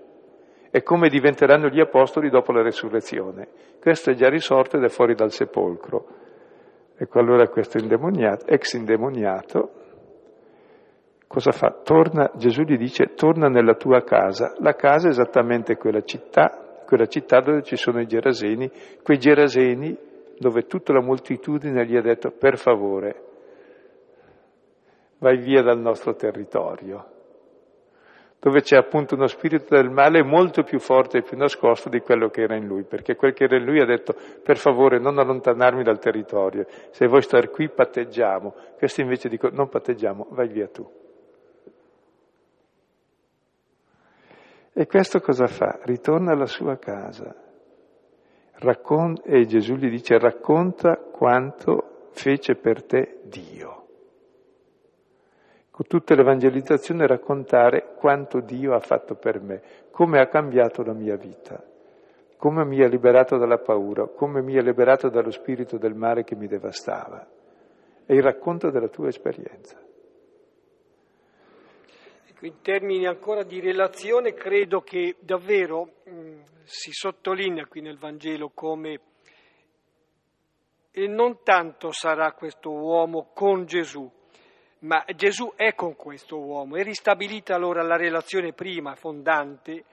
[0.69, 3.47] è come diventeranno gli apostoli dopo la resurrezione.
[3.79, 6.05] Questo è già risorto ed è fuori dal sepolcro.
[6.97, 9.71] Ecco allora questo indemoniato, ex indemoniato,
[11.27, 11.79] cosa fa?
[11.83, 14.55] Torna, Gesù gli dice, torna nella tua casa.
[14.59, 18.69] La casa è esattamente quella città quella città dove ci sono i Geraseni,
[19.01, 19.97] quei Geraseni
[20.37, 23.23] dove tutta la moltitudine gli ha detto per favore,
[25.19, 27.05] vai via dal nostro territorio.
[28.39, 32.27] dove c'è appunto uno spirito del male molto più forte e più nascosto di quello
[32.27, 34.13] che era in lui, perché quel che era in lui ha detto
[34.43, 39.69] per favore non allontanarmi dal territorio, se vuoi stare qui patteggiamo, questo invece dico non
[39.69, 41.00] patteggiamo, vai via tu.
[44.73, 45.79] E questo cosa fa?
[45.83, 47.49] Ritorna alla sua casa
[48.61, 53.87] Raccon- e Gesù gli dice racconta quanto fece per te Dio.
[55.71, 61.15] Con tutta l'evangelizzazione raccontare quanto Dio ha fatto per me, come ha cambiato la mia
[61.15, 61.59] vita,
[62.37, 66.35] come mi ha liberato dalla paura, come mi ha liberato dallo spirito del male che
[66.35, 67.25] mi devastava.
[68.05, 69.75] È il racconto della tua esperienza.
[72.41, 77.99] Ecco, in termini ancora di relazione, credo che davvero mh, mm, si sottolinea qui nel
[77.99, 78.99] Vangelo come
[80.89, 84.11] e non tanto sarà questo uomo con Gesù,
[84.79, 86.75] ma Gesù è con questo uomo.
[86.75, 89.85] E ristabilita allora la relazione prima, fondante,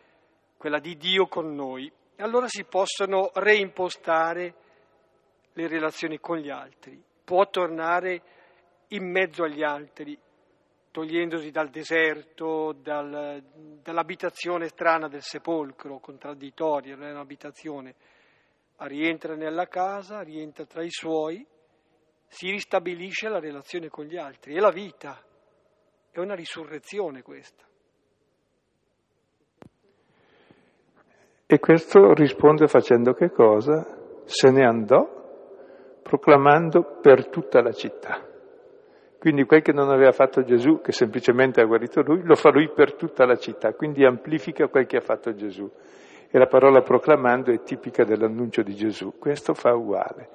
[0.56, 1.92] quella di Dio con noi.
[2.16, 4.54] Allora si possono reimpostare
[5.52, 8.22] le relazioni con gli altri, può tornare
[8.88, 10.18] in mezzo agli altri,
[10.90, 13.42] togliendosi dal deserto, dal,
[13.82, 17.94] dall'abitazione strana del sepolcro, contraddittoria, non è un'abitazione,
[18.78, 21.46] rientra nella casa, rientra tra i suoi,
[22.26, 25.22] si ristabilisce la relazione con gli altri, è la vita,
[26.10, 27.64] è una risurrezione questa.
[31.50, 33.86] E questo risponde facendo che cosa?
[34.24, 35.16] Se ne andò
[36.02, 38.27] proclamando per tutta la città.
[39.18, 42.70] Quindi quel che non aveva fatto Gesù, che semplicemente ha guarito lui, lo fa lui
[42.72, 45.68] per tutta la città, quindi amplifica quel che ha fatto Gesù.
[46.30, 50.28] E la parola proclamando è tipica dell'annuncio di Gesù, questo fa uguale.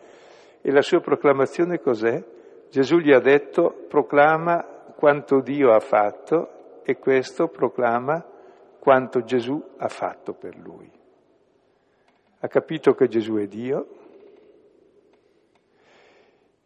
[0.62, 2.22] E la sua proclamazione cos'è?
[2.70, 4.66] Gesù gli ha detto proclama
[4.98, 8.26] quanto Dio ha fatto e questo proclama
[8.80, 10.92] quanto Gesù ha fatto per lui.
[12.40, 13.88] Ha capito che Gesù è Dio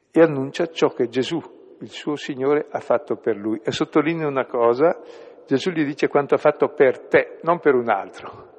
[0.09, 1.39] e annuncia ciò che Gesù
[1.79, 3.59] il suo Signore ha fatto per lui.
[3.63, 4.99] E sottolinea una cosa,
[5.45, 8.55] Gesù gli dice quanto ha fatto per te, non per un altro.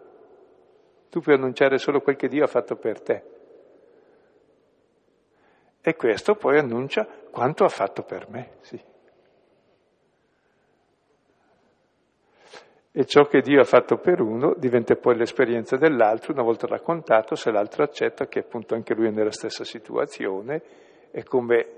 [1.10, 3.22] Tu puoi annunciare solo quel che Dio ha fatto per te.
[5.80, 8.80] E questo poi annuncia quanto ha fatto per me, sì.
[12.90, 17.36] E ciò che Dio ha fatto per uno diventa poi l'esperienza dell'altro, una volta raccontato,
[17.36, 20.62] se l'altro accetta che appunto anche lui è nella stessa situazione,
[21.10, 21.77] è come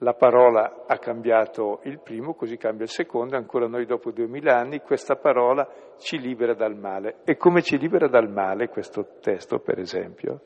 [0.00, 4.80] la parola ha cambiato il primo, così cambia il secondo, ancora noi dopo duemila anni
[4.80, 5.66] questa parola
[5.98, 7.20] ci libera dal male.
[7.24, 10.40] E come ci libera dal male questo testo, per esempio?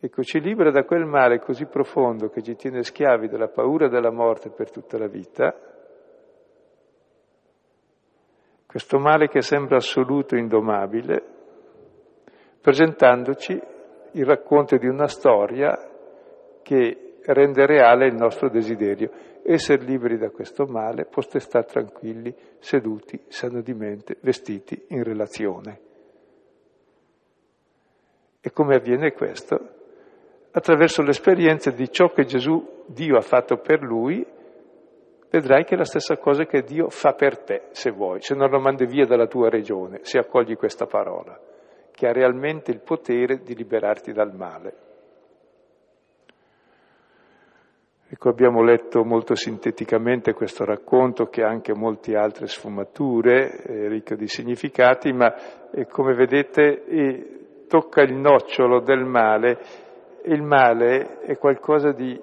[0.00, 4.12] Ecco, ci libera da quel male così profondo che ci tiene schiavi della paura della
[4.12, 5.52] morte per tutta la vita,
[8.64, 11.24] questo male che sembra assoluto e indomabile,
[12.60, 13.60] presentandoci
[14.12, 15.76] il racconto di una storia
[16.62, 19.10] che rende reale il nostro desiderio,
[19.42, 25.80] essere liberi da questo male, poste stare tranquilli, seduti, sano di mente, vestiti in relazione.
[28.40, 29.76] E come avviene questo?
[30.52, 34.24] Attraverso l'esperienza di ciò che Gesù, Dio ha fatto per lui,
[35.30, 38.48] vedrai che è la stessa cosa che Dio fa per te, se vuoi, se non
[38.48, 41.38] lo mandi via dalla tua regione, se accogli questa parola,
[41.90, 44.87] che ha realmente il potere di liberarti dal male.
[48.10, 54.14] Ecco, abbiamo letto molto sinteticamente questo racconto che ha anche molte altre sfumature, è ricco
[54.14, 59.58] di significati, ma eh, come vedete eh, tocca il nocciolo del male
[60.22, 62.18] e il male è qualcosa di,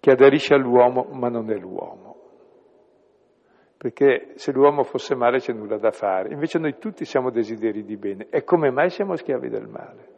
[0.00, 2.16] che aderisce all'uomo ma non è l'uomo.
[3.76, 7.98] Perché se l'uomo fosse male c'è nulla da fare, invece noi tutti siamo desideri di
[7.98, 8.28] bene.
[8.30, 10.08] E come mai siamo schiavi del male?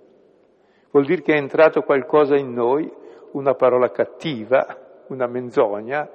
[0.92, 3.04] Vuol dire che è entrato qualcosa in noi
[3.36, 6.08] una parola cattiva, una menzogna,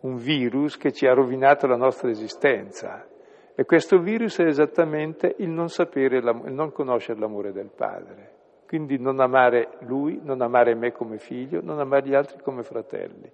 [0.00, 3.06] un virus che ci ha rovinato la nostra esistenza.
[3.54, 8.32] E questo virus è esattamente il non sapere, il non conoscere l'amore del Padre.
[8.66, 13.30] Quindi non amare Lui, non amare me come figlio, non amare gli altri come fratelli.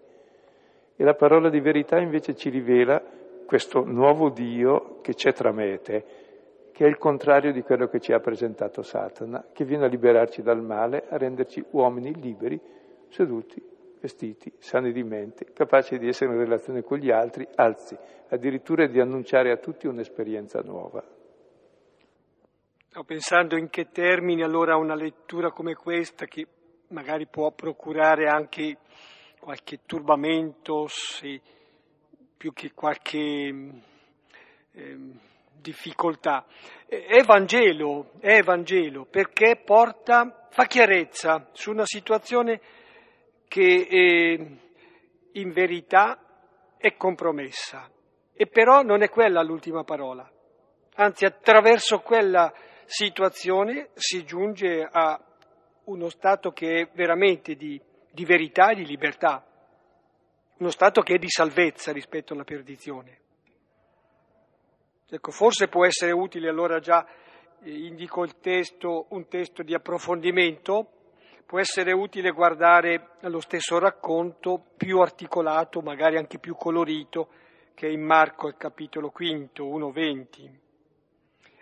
[0.96, 3.02] E la parola di verità invece ci rivela
[3.46, 6.04] questo nuovo Dio che c'è tra me e te,
[6.80, 10.40] che è il contrario di quello che ci ha presentato Satana, che viene a liberarci
[10.40, 12.58] dal male, a renderci uomini liberi,
[13.10, 13.62] seduti,
[14.00, 17.94] vestiti, sani di mente, capaci di essere in relazione con gli altri, anzi,
[18.30, 21.04] addirittura di annunciare a tutti un'esperienza nuova.
[22.88, 26.46] Sto pensando in che termini allora una lettura come questa, che
[26.88, 28.78] magari può procurare anche
[29.38, 31.42] qualche turbamento se
[32.38, 33.18] più che qualche
[34.72, 35.28] eh,
[35.60, 36.46] difficoltà.
[36.86, 42.60] È Vangelo, è Vangelo perché porta, fa chiarezza su una situazione
[43.46, 44.58] che eh,
[45.32, 46.18] in verità
[46.76, 47.90] è compromessa.
[48.32, 50.28] E però non è quella l'ultima parola.
[50.94, 52.52] Anzi, attraverso quella
[52.86, 55.20] situazione si giunge a
[55.84, 57.80] uno stato che è veramente di,
[58.10, 59.44] di verità e di libertà,
[60.58, 63.18] uno stato che è di salvezza rispetto alla perdizione.
[65.12, 67.04] Ecco, forse può essere utile allora già,
[67.62, 70.88] eh, indico il testo, un testo di approfondimento,
[71.44, 77.28] può essere utile guardare lo stesso racconto più articolato, magari anche più colorito,
[77.74, 80.48] che è in Marco al capitolo quinto, 1.20.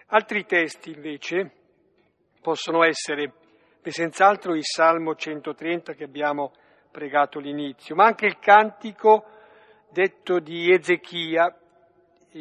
[0.08, 1.50] Altri testi invece
[2.42, 3.32] possono essere
[3.82, 6.52] senz'altro il Salmo 130 che abbiamo
[6.90, 9.24] pregato all'inizio, ma anche il cantico
[9.90, 11.50] detto di Ezechia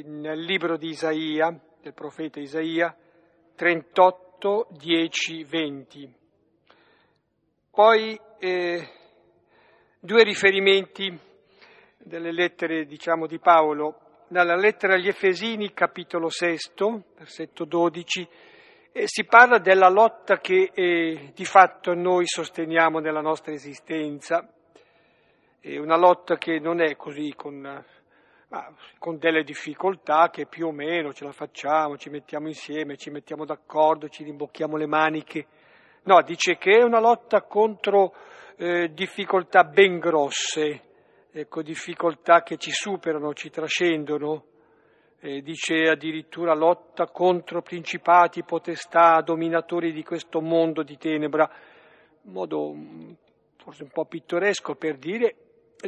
[0.03, 2.95] nel libro di Isaia, del profeta Isaia,
[3.55, 6.15] 38, 10, 20.
[7.71, 8.89] Poi eh,
[9.99, 11.17] due riferimenti
[11.97, 13.99] delle lettere, diciamo, di Paolo.
[14.29, 16.57] Nella lettera agli Efesini, capitolo 6,
[17.17, 18.27] versetto 12,
[18.91, 24.47] eh, si parla della lotta che eh, di fatto noi sosteniamo nella nostra esistenza.
[25.59, 27.83] È una lotta che non è così con,
[28.97, 33.45] con delle difficoltà che più o meno ce la facciamo, ci mettiamo insieme, ci mettiamo
[33.45, 35.45] d'accordo, ci rimbocchiamo le maniche.
[36.03, 38.13] No, dice che è una lotta contro
[38.55, 40.81] eh, difficoltà ben grosse,
[41.31, 44.45] ecco, difficoltà che ci superano, ci trascendono.
[45.19, 51.49] Eh, dice addirittura lotta contro principati, potestà, dominatori di questo mondo di tenebra,
[52.21, 53.11] in modo mm,
[53.57, 55.35] forse un po' pittoresco per dire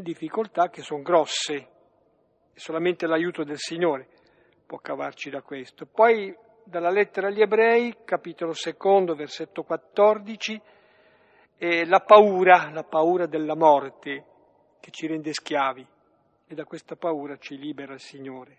[0.01, 1.67] difficoltà che sono grosse,
[2.53, 4.07] solamente l'aiuto del Signore
[4.65, 5.85] può cavarci da questo.
[5.85, 10.61] Poi dalla lettera agli ebrei, capitolo secondo, versetto 14,
[11.57, 14.25] è la paura, la paura della morte
[14.79, 15.85] che ci rende schiavi
[16.47, 18.57] e da questa paura ci libera il Signore.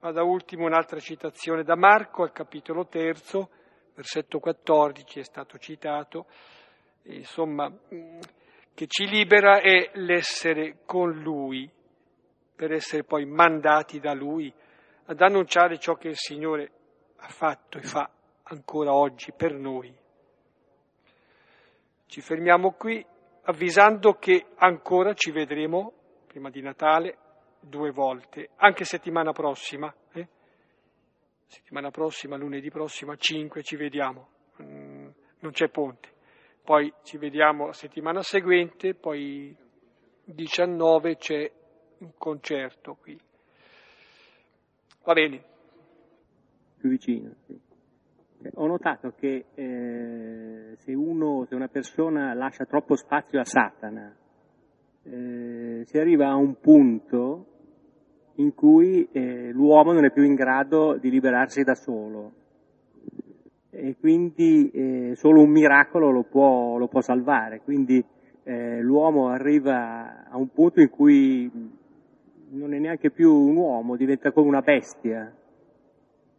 [0.00, 3.50] Ma da ultimo un'altra citazione da Marco al capitolo terzo,
[3.94, 6.26] versetto 14 è stato citato,
[7.04, 7.70] insomma,
[8.74, 11.70] che ci libera è l'essere con Lui,
[12.60, 14.52] per essere poi mandati da Lui
[15.06, 16.70] ad annunciare ciò che il Signore
[17.16, 18.10] ha fatto e fa
[18.42, 19.90] ancora oggi per noi.
[22.04, 23.02] Ci fermiamo qui
[23.44, 25.94] avvisando che ancora ci vedremo
[26.26, 27.16] prima di Natale
[27.60, 29.90] due volte, anche settimana prossima.
[30.12, 30.28] Eh?
[31.46, 34.28] Settimana prossima, lunedì prossimo, a 5 ci vediamo,
[34.60, 35.08] mm,
[35.38, 36.10] non c'è ponte.
[36.62, 39.56] Poi ci vediamo la settimana seguente, poi
[40.24, 41.50] 19 c'è
[42.00, 43.18] un concerto qui.
[45.04, 45.42] Va bene.
[46.78, 47.58] Più vicino, sì.
[48.54, 54.16] Ho notato che eh, se, uno, se una persona lascia troppo spazio a Satana,
[55.02, 57.46] eh, si arriva a un punto
[58.36, 62.32] in cui eh, l'uomo non è più in grado di liberarsi da solo
[63.70, 67.60] e quindi eh, solo un miracolo lo può, lo può salvare.
[67.60, 68.04] Quindi
[68.42, 71.50] eh, l'uomo arriva a un punto in cui
[72.50, 75.32] non è neanche più un uomo, diventa come una bestia,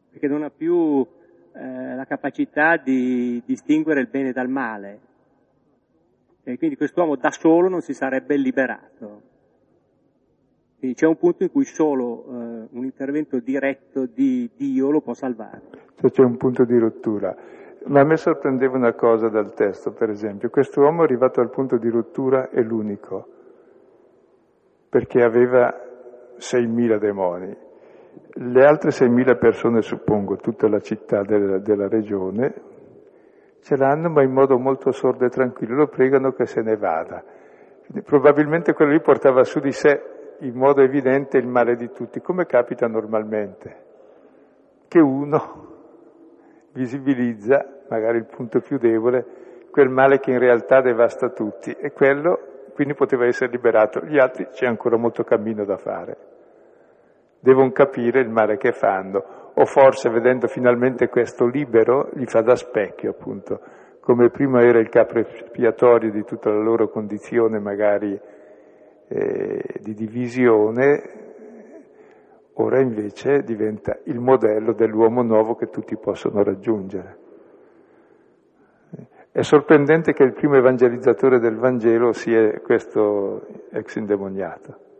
[0.09, 1.05] perché non ha più
[1.53, 4.99] eh, la capacità di distinguere il bene dal male.
[6.43, 9.29] E quindi quest'uomo da solo non si sarebbe liberato.
[10.79, 15.13] Quindi c'è un punto in cui solo eh, un intervento diretto di Dio lo può
[15.13, 15.61] salvare.
[15.95, 17.35] Cioè c'è un punto di rottura.
[17.85, 20.49] Ma a me sorprendeva una cosa dal testo, per esempio.
[20.49, 23.27] Quest'uomo arrivato al punto di rottura è l'unico,
[24.89, 25.90] perché aveva
[26.41, 27.55] 6.000 demoni.
[28.33, 32.53] Le altre 6.000 persone, suppongo, tutta la città della, della regione,
[33.61, 37.23] ce l'hanno ma in modo molto sordo e tranquillo, lo pregano che se ne vada.
[38.03, 40.01] Probabilmente quello lì portava su di sé
[40.39, 43.75] in modo evidente il male di tutti, come capita normalmente,
[44.87, 45.69] che uno
[46.73, 49.25] visibilizza magari il punto più debole,
[49.69, 54.03] quel male che in realtà devasta tutti e quello quindi poteva essere liberato.
[54.05, 56.30] Gli altri c'è ancora molto cammino da fare.
[57.41, 62.55] Devono capire il male che fanno, o forse vedendo finalmente questo libero gli fa da
[62.55, 63.59] specchio, appunto,
[63.99, 68.19] come prima era il capo espiatorio di tutta la loro condizione magari
[69.07, 71.01] eh, di divisione,
[72.53, 77.17] ora invece diventa il modello dell'uomo nuovo che tutti possono raggiungere.
[79.31, 84.90] È sorprendente che il primo evangelizzatore del Vangelo sia questo ex indemoniato.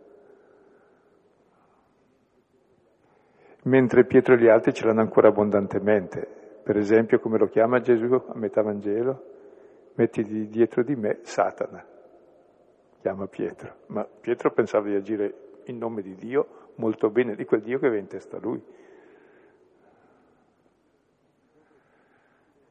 [3.62, 6.26] Mentre Pietro e gli altri ce l'hanno ancora abbondantemente.
[6.62, 9.30] Per esempio, come lo chiama Gesù a metà Vangelo?
[9.94, 11.84] Mettiti dietro di me Satana,
[13.00, 13.74] chiama Pietro.
[13.88, 15.34] Ma Pietro pensava di agire
[15.64, 18.62] in nome di Dio molto bene, di quel Dio che aveva in testa lui.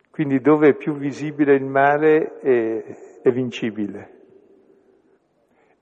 [0.09, 4.19] Quindi dove è più visibile il male è, è vincibile.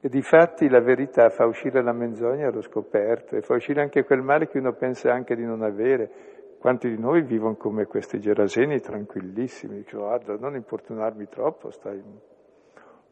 [0.02, 4.06] E di fatti la verità fa uscire la menzogna allo scoperto e fa uscire anche
[4.06, 6.56] quel male che uno pensa anche di non avere.
[6.58, 12.02] Quanti di noi vivono come questi geraseni tranquillissimi, dicono guarda non importunarmi troppo, stai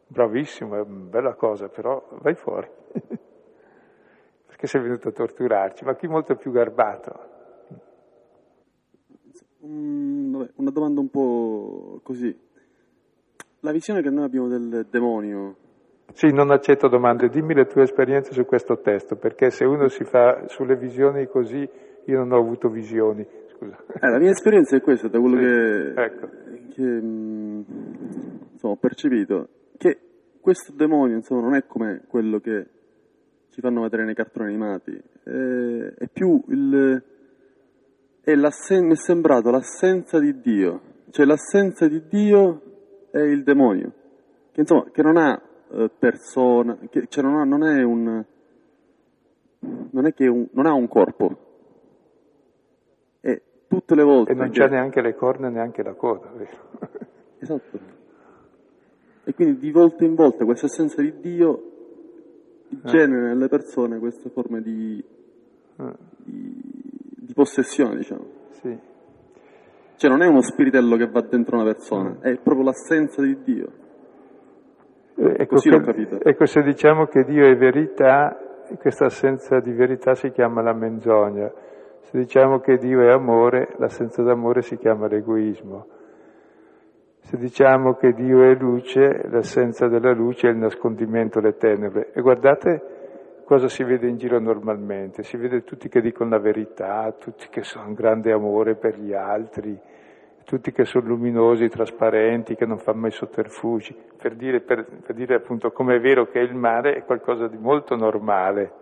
[0.06, 2.68] bravissimo, è una bella cosa, però vai fuori.
[4.46, 5.84] Perché sei venuto a torturarci?
[5.84, 7.28] Ma qui molto più garbato.
[9.66, 12.34] Mm, una domanda un po' così.
[13.60, 15.66] La visione che noi abbiamo del demonio.
[16.12, 20.04] Sì, non accetto domande, dimmi le tue esperienze su questo testo, perché se uno si
[20.04, 21.68] fa sulle visioni così
[22.04, 23.26] io non ho avuto visioni.
[23.54, 23.76] Scusa.
[24.00, 26.28] Eh, la mia esperienza è questa, da quello sì, che, ecco.
[26.70, 27.60] che mm,
[28.52, 29.98] insomma, ho percepito, che
[30.40, 32.66] questo demonio insomma, non è come quello che
[33.50, 35.30] ci fanno vedere nei cartoni animati, è,
[35.98, 37.02] è più il...
[38.20, 40.80] È mi è sembrato l'assenza di Dio,
[41.10, 43.92] cioè l'assenza di Dio è il demonio,
[44.52, 48.24] che insomma che non ha eh, persona, che, cioè non, ha, non è un...
[49.90, 51.46] non è che un, non ha un corpo,
[53.68, 54.32] tutte le volte.
[54.32, 54.60] E non che...
[54.60, 57.06] c'è neanche le corna e neanche la coda, vero?
[57.40, 57.78] Esatto.
[59.22, 61.62] E quindi di volta in volta questa assenza di Dio
[62.68, 65.04] genera nelle persone queste forme di,
[65.80, 65.96] Ah.
[66.24, 66.60] di,
[67.16, 68.26] di possessione, diciamo.
[68.50, 68.76] Sì.
[69.94, 73.86] Cioè non è uno spiritello che va dentro una persona, è proprio l'assenza di Dio.
[75.20, 78.38] Eh, Ecco, che- ecco, se diciamo che Dio è verità,
[78.78, 81.50] questa assenza di verità si chiama la menzogna.
[82.02, 85.86] Se diciamo che Dio è amore, l'assenza d'amore si chiama l'egoismo.
[87.20, 92.12] Se diciamo che Dio è luce, l'assenza della luce è il nascondimento, le tenebre.
[92.12, 95.22] E guardate cosa si vede in giro normalmente.
[95.24, 99.12] Si vede tutti che dicono la verità, tutti che sono un grande amore per gli
[99.12, 99.78] altri,
[100.48, 105.34] tutti che sono luminosi, trasparenti, che non fanno mai sotterfugi, per dire, per, per dire
[105.34, 108.72] appunto come è vero che il male è qualcosa di molto normale.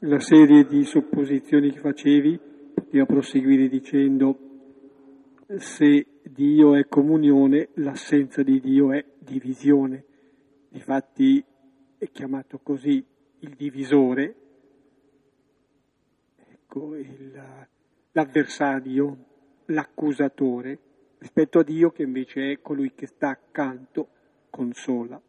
[0.00, 2.40] La serie di supposizioni che facevi
[2.74, 4.36] poteva proseguire dicendo
[5.58, 10.04] se Dio è comunione, l'assenza di Dio è divisione.
[10.68, 11.44] Difatti
[11.98, 13.04] è chiamato così
[13.42, 14.34] il divisore,
[16.48, 17.68] ecco, il-
[18.12, 19.16] l'avversario,
[19.66, 20.78] l'accusatore,
[21.18, 24.08] rispetto a Dio che invece è colui che sta accanto,
[24.50, 25.20] consola,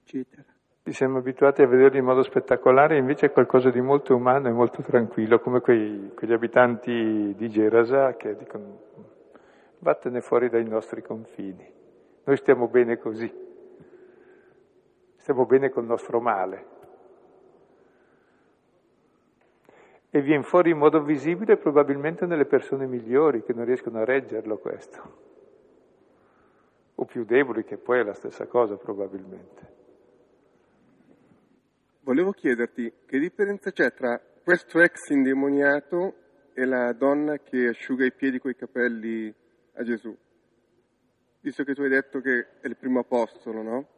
[0.00, 0.44] eccetera.
[0.84, 4.52] Ci siamo abituati a vederlo in modo spettacolare, invece è qualcosa di molto umano e
[4.52, 8.80] molto tranquillo, come quei- quegli abitanti di Gerasa che dicono
[9.78, 11.70] vattene fuori dai nostri confini.
[12.24, 13.32] Noi stiamo bene così,
[15.16, 16.71] stiamo bene col nostro male.
[20.14, 24.58] E viene fuori in modo visibile probabilmente nelle persone migliori che non riescono a reggerlo
[24.58, 25.18] questo,
[26.96, 29.72] o più deboli, che poi è la stessa cosa probabilmente.
[32.00, 36.14] Volevo chiederti che differenza c'è tra questo ex indemoniato
[36.52, 39.34] e la donna che asciuga i piedi coi capelli
[39.74, 40.14] a Gesù.
[41.40, 43.88] Visto che tu hai detto che è il primo apostolo, no?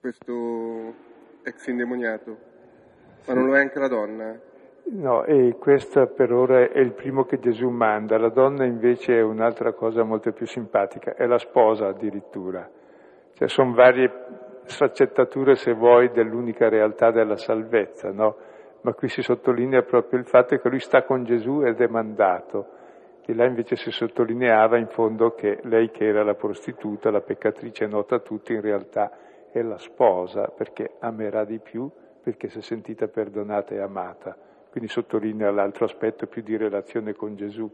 [0.00, 0.94] Questo
[1.44, 2.38] ex indemoniato.
[3.26, 4.52] Ma non lo è anche la donna?
[4.86, 9.22] No, e questo per ora è il primo che Gesù manda, la donna invece è
[9.22, 12.68] un'altra cosa molto più simpatica, è la sposa addirittura.
[13.32, 14.12] Cioè sono varie
[14.64, 18.36] sfaccettature, se vuoi, dell'unica realtà della salvezza, no?
[18.82, 22.66] Ma qui si sottolinea proprio il fatto che lui sta con Gesù ed è mandato.
[23.24, 27.86] Di là invece si sottolineava in fondo che lei che era la prostituta, la peccatrice
[27.86, 29.10] nota a tutti, in realtà
[29.50, 31.90] è la sposa, perché amerà di più,
[32.22, 34.36] perché si è sentita perdonata e amata.
[34.74, 37.70] Quindi sottolinea l'altro aspetto più di relazione con Gesù.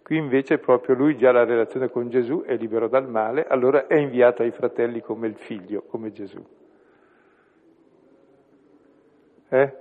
[0.00, 3.96] Qui invece proprio lui già la relazione con Gesù è libero dal male, allora è
[3.96, 6.40] inviato ai fratelli come il figlio, come Gesù.
[9.48, 9.72] Eh?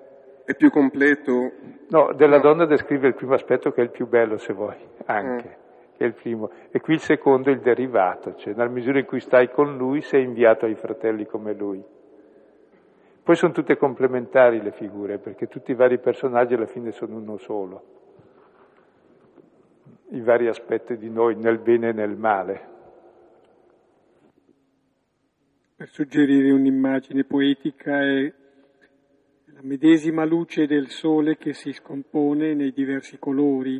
[0.43, 1.51] È più completo?
[1.89, 2.41] No, della No.
[2.41, 5.57] donna descrive il primo aspetto che è il più bello, se vuoi, anche,
[5.95, 6.49] che è il primo.
[6.71, 10.01] E qui il secondo è il derivato, cioè nella misura in cui stai con lui
[10.01, 11.83] sei inviato ai fratelli come lui.
[13.25, 17.37] Poi sono tutte complementari le figure, perché tutti i vari personaggi alla fine sono uno
[17.37, 17.83] solo.
[20.09, 22.69] I vari aspetti di noi, nel bene e nel male.
[25.75, 28.31] Per suggerire un'immagine poetica è
[29.45, 33.77] la medesima luce del sole che si scompone nei diversi colori.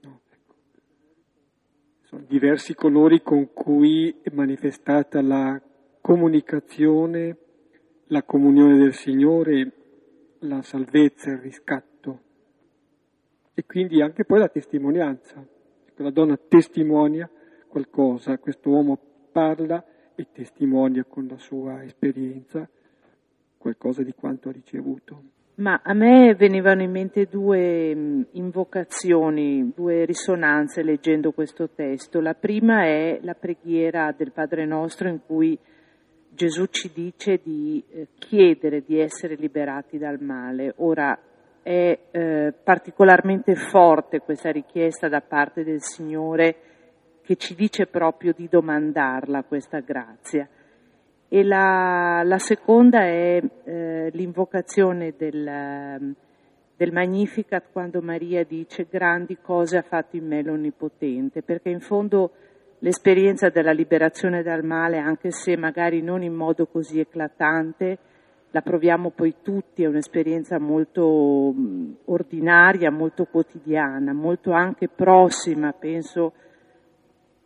[0.00, 0.54] Ecco.
[2.02, 5.58] Sono diversi colori con cui è manifestata la
[6.02, 7.36] comunicazione,
[8.10, 9.72] la comunione del Signore,
[10.40, 12.20] la salvezza, il riscatto
[13.54, 15.44] e quindi anche poi la testimonianza.
[15.96, 17.28] La donna testimonia
[17.68, 18.98] qualcosa, questo uomo
[19.30, 19.84] parla
[20.14, 22.68] e testimonia con la sua esperienza
[23.58, 25.22] qualcosa di quanto ha ricevuto.
[25.56, 32.20] Ma a me venivano in mente due mm, invocazioni, due risonanze leggendo questo testo.
[32.20, 35.58] La prima è la preghiera del Padre nostro in cui
[36.40, 40.72] Gesù ci dice di eh, chiedere di essere liberati dal male.
[40.78, 41.18] Ora
[41.62, 46.56] è eh, particolarmente forte questa richiesta da parte del Signore
[47.22, 50.48] che ci dice proprio di domandarla questa grazia.
[51.28, 56.14] E la, la seconda è eh, l'invocazione del,
[56.74, 62.30] del Magnificat quando Maria dice grandi cose ha fatto in me l'Onnipotente, perché in fondo
[62.80, 67.98] l'esperienza della liberazione dal male, anche se magari non in modo così eclatante,
[68.52, 71.54] la proviamo poi tutti, è un'esperienza molto
[72.06, 76.32] ordinaria, molto quotidiana, molto anche prossima, penso,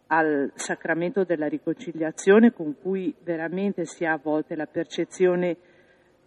[0.07, 5.57] al sacramento della riconciliazione con cui veramente si ha a volte la percezione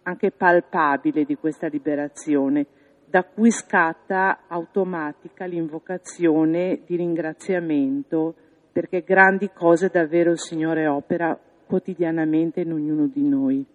[0.02, 2.66] anche palpabile di questa liberazione,
[3.04, 8.34] da cui scatta automatica l'invocazione di ringraziamento
[8.78, 13.66] perché grandi cose davvero il Signore opera quotidianamente in ognuno di noi.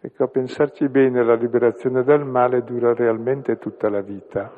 [0.00, 4.50] Ecco, a pensarci bene, la liberazione dal male dura realmente tutta la vita.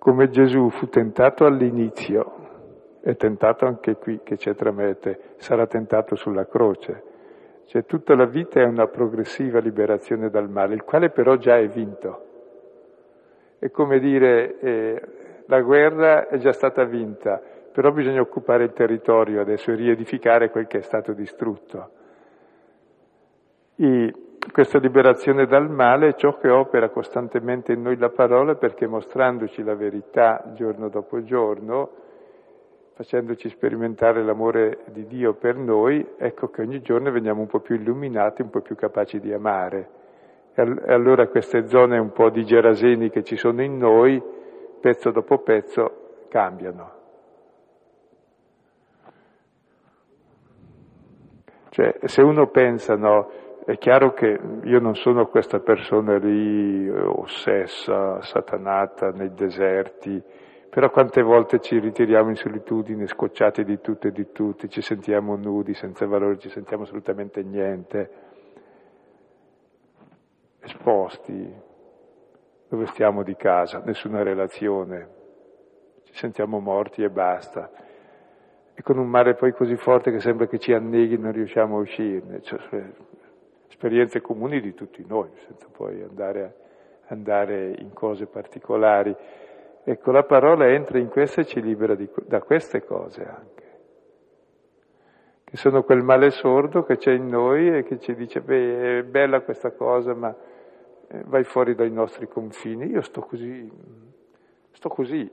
[0.00, 6.46] Come Gesù fu tentato all'inizio, è tentato anche qui che c'è Tramete, sarà tentato sulla
[6.46, 7.04] croce.
[7.66, 11.68] Cioè tutta la vita è una progressiva liberazione dal male, il quale però già è
[11.68, 12.24] vinto.
[13.60, 15.02] È come dire, eh,
[15.46, 17.40] la guerra è già stata vinta,
[17.72, 21.90] però bisogna occupare il territorio adesso e riedificare quel che è stato distrutto.
[23.76, 24.14] E
[24.52, 29.62] questa liberazione dal male è ciò che opera costantemente in noi la parola perché mostrandoci
[29.62, 31.90] la verità giorno dopo giorno,
[32.94, 37.76] facendoci sperimentare l'amore di Dio per noi, ecco che ogni giorno veniamo un po' più
[37.76, 39.88] illuminati, un po' più capaci di amare.
[40.54, 44.20] E allora queste zone un po' di geraseni che ci sono in noi,
[44.80, 46.99] pezzo dopo pezzo, cambiano.
[51.70, 53.30] Cioè, se uno pensa, no,
[53.64, 60.20] è chiaro che io non sono questa persona lì ossessa, satanata nei deserti,
[60.68, 65.36] però quante volte ci ritiriamo in solitudine, scocciati di tutto e di tutti, ci sentiamo
[65.36, 68.10] nudi, senza valore, ci sentiamo assolutamente niente,
[70.60, 71.54] esposti,
[72.68, 75.08] dove stiamo di casa, nessuna relazione,
[76.02, 77.70] ci sentiamo morti e basta.
[78.80, 81.80] E con un mare poi così forte che sembra che ci anneghi non riusciamo a
[81.80, 82.40] uscirne.
[82.40, 82.58] Cioè,
[83.68, 86.54] esperienze comuni di tutti noi, senza poi andare,
[87.08, 89.14] andare in cose particolari.
[89.84, 93.64] Ecco, la parola entra in questo e ci libera di, da queste cose anche,
[95.44, 99.02] che sono quel male sordo che c'è in noi e che ci dice, beh, è
[99.02, 100.34] bella questa cosa, ma
[101.06, 102.86] eh, vai fuori dai nostri confini.
[102.86, 103.70] Io sto così,
[104.70, 105.30] sto così,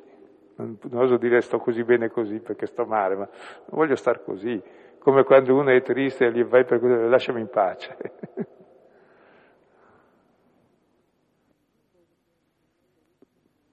[0.58, 3.30] non, non oso dire sto così bene così perché sto male, ma
[3.70, 4.62] voglio star così,
[5.00, 7.98] come quando uno è triste e gli vai per così, lasciami in pace.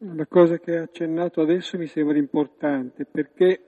[0.07, 3.59] La cosa che ha accennato adesso mi sembra importante perché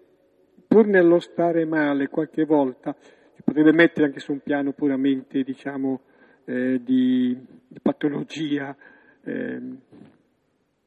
[0.67, 2.95] pur nello stare male qualche volta
[3.35, 6.01] si potrebbe mettere anche su un piano puramente diciamo
[6.45, 7.35] eh, di,
[7.67, 8.77] di, patologia,
[9.25, 9.61] eh,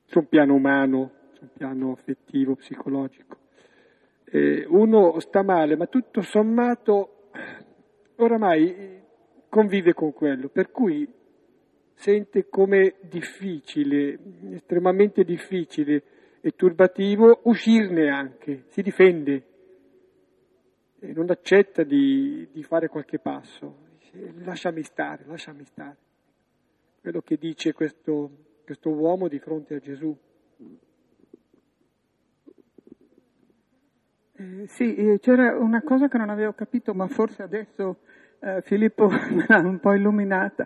[0.05, 3.37] su un piano umano, su un piano affettivo, psicologico.
[4.25, 7.29] Eh, uno sta male ma tutto sommato
[8.17, 9.01] oramai
[9.47, 11.07] convive con quello, per cui
[11.95, 14.19] sente come difficile,
[14.51, 16.03] estremamente difficile
[16.41, 19.43] e turbativo uscirne anche, si difende
[20.99, 23.87] e non accetta di, di fare qualche passo,
[24.43, 25.97] lasciami stare, lasciami stare.
[27.01, 28.29] Quello che dice questo,
[28.65, 30.15] questo uomo di fronte a Gesù.
[34.39, 37.97] Eh, sì, eh, c'era una cosa che non avevo capito, ma forse adesso
[38.39, 40.65] eh, Filippo me l'ha un po' illuminata.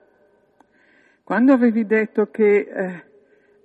[1.23, 3.03] Quando avevi detto che eh,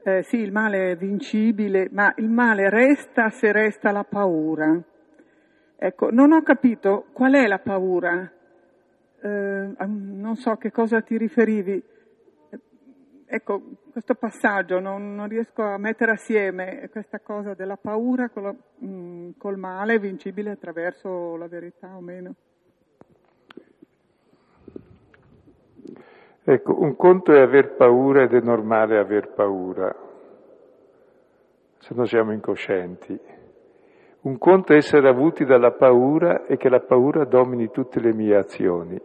[0.02, 4.80] eh, sì, il male è vincibile, ma il male resta se resta la paura.
[5.76, 8.32] Ecco, non ho capito qual è la paura,
[9.20, 11.80] non so a che cosa ti riferivi.
[13.29, 13.62] Ecco,
[13.93, 18.87] questo passaggio non, non, riesco a mettere assieme questa cosa della paura con lo, mh,
[18.87, 22.35] mm, col male vincibile attraverso la verità o meno.
[26.43, 29.95] Ecco, un conto è aver paura ed è normale aver paura,
[31.79, 33.20] se no siamo incoscienti.
[34.20, 38.37] Un conto è essere avuti dalla paura e che la paura domini tutte le mie
[38.37, 38.99] azioni.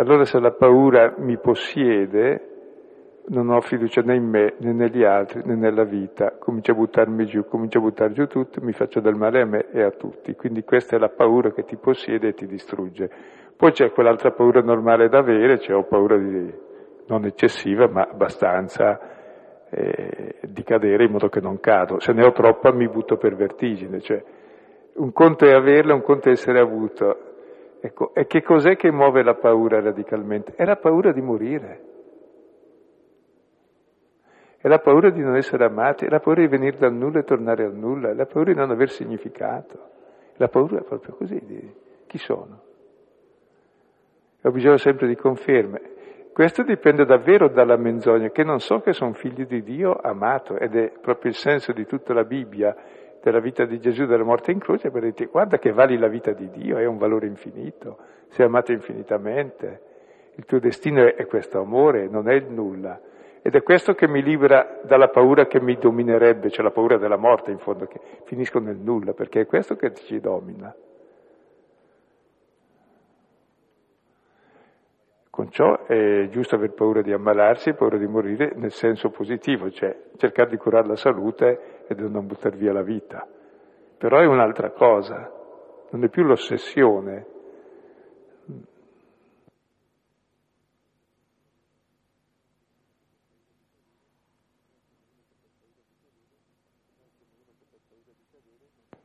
[0.00, 2.48] Allora se la paura mi possiede,
[3.26, 7.26] non ho fiducia né in me, né negli altri, né nella vita, comincio a buttarmi
[7.26, 10.34] giù, comincio a buttare giù tutto, mi faccio del male a me e a tutti.
[10.34, 13.10] Quindi questa è la paura che ti possiede e ti distrugge.
[13.54, 16.50] Poi c'è quell'altra paura normale da avere, cioè ho paura di,
[17.08, 18.98] non eccessiva, ma abbastanza
[19.68, 22.00] eh, di cadere in modo che non cado.
[22.00, 24.24] Se ne ho troppa mi butto per vertigine, cioè
[24.94, 27.29] un conto è averla, un conto è essere avuto.
[27.82, 30.52] Ecco, e che cos'è che muove la paura radicalmente?
[30.54, 31.88] È la paura di morire.
[34.58, 37.24] È la paura di non essere amati, è la paura di venire dal nulla e
[37.24, 39.88] tornare al nulla, è la paura di non aver significato.
[40.36, 41.74] La paura è proprio così, di
[42.06, 42.60] chi sono.
[44.42, 45.80] Ho bisogno sempre di conferme.
[46.34, 50.76] Questo dipende davvero dalla menzogna, che non so che sono figlio di Dio amato, ed
[50.76, 52.76] è proprio il senso di tutta la Bibbia,
[53.22, 56.32] della vita di Gesù, della morte in croce, per dire guarda che vali la vita
[56.32, 57.98] di Dio, è un valore infinito,
[58.28, 59.82] sei amato infinitamente,
[60.36, 62.98] il tuo destino è questo amore, non è il nulla.
[63.42, 67.16] Ed è questo che mi libera dalla paura che mi dominerebbe, cioè la paura della
[67.16, 70.74] morte in fondo, che finisco nel nulla, perché è questo che ci domina.
[75.30, 79.96] Con ciò è giusto aver paura di ammalarsi, paura di morire nel senso positivo, cioè
[80.16, 83.26] cercare di curare la salute e di non buttare via la vita.
[83.98, 85.28] Però è un'altra cosa,
[85.90, 87.26] non è più l'ossessione,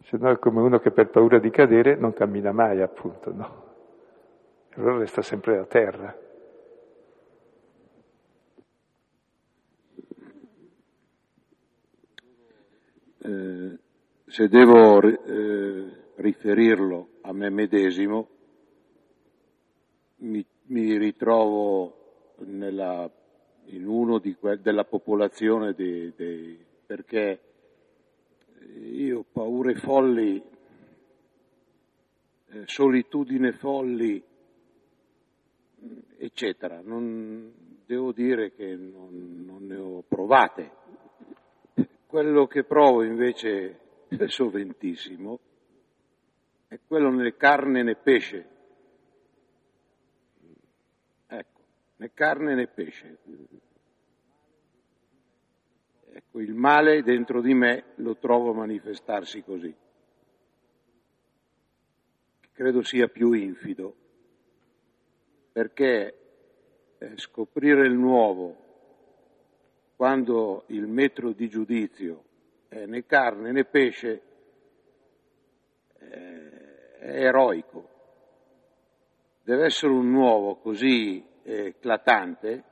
[0.04, 3.64] se no è come uno che per paura di cadere non cammina mai, appunto, no?
[4.76, 6.25] Allora resta sempre a terra.
[13.26, 13.80] Eh,
[14.28, 18.30] se devo eh, riferirlo a me medesimo,
[20.18, 23.12] mi, mi ritrovo nella,
[23.66, 27.40] in uno que- della popolazione dei, dei, perché
[28.76, 30.44] io ho paure folli,
[32.50, 34.24] eh, solitudine folli,
[36.20, 36.80] eccetera.
[36.84, 37.52] Non,
[37.88, 40.84] devo dire che non, non ne ho provate.
[42.16, 45.38] Quello che provo invece soventissimo
[46.66, 48.50] è quello né carne né pesce.
[51.28, 51.62] Ecco,
[51.98, 53.18] né carne né pesce.
[56.14, 59.76] Ecco, il male dentro di me lo trovo manifestarsi così.
[62.54, 63.94] Credo sia più infido,
[65.52, 66.18] perché
[66.98, 68.64] eh, scoprire il nuovo
[69.96, 72.24] quando il metro di giudizio
[72.68, 74.22] è né carne né pesce
[76.00, 77.90] eh, è eroico.
[79.44, 82.64] Deve essere un nuovo così eh, eclatante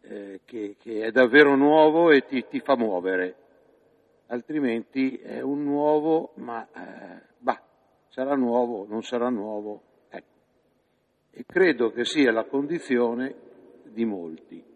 [0.00, 3.36] eh, che, che, è davvero nuovo e ti, ti, fa muovere,
[4.26, 7.62] altrimenti è un nuovo, ma eh, bah,
[8.08, 9.82] sarà nuovo, non sarà nuovo.
[10.08, 10.26] Ecco.
[11.30, 13.34] E credo che sia la condizione
[13.84, 14.71] di molti.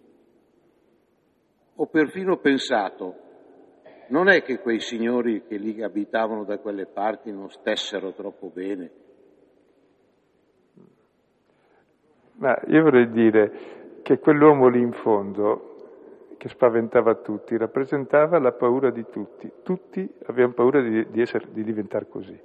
[1.77, 3.15] Ho perfino pensato,
[4.09, 8.91] non è che quei signori che lì abitavano da quelle parti non stessero troppo bene.
[12.39, 18.91] Ma io vorrei dire, che quell'uomo lì in fondo, che spaventava tutti, rappresentava la paura
[18.91, 19.51] di tutti.
[19.63, 22.41] Tutti avevano paura di, di, essere, di diventare così.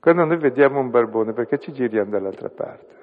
[0.00, 3.01] Quando noi vediamo un barbone, perché ci giriamo dall'altra parte?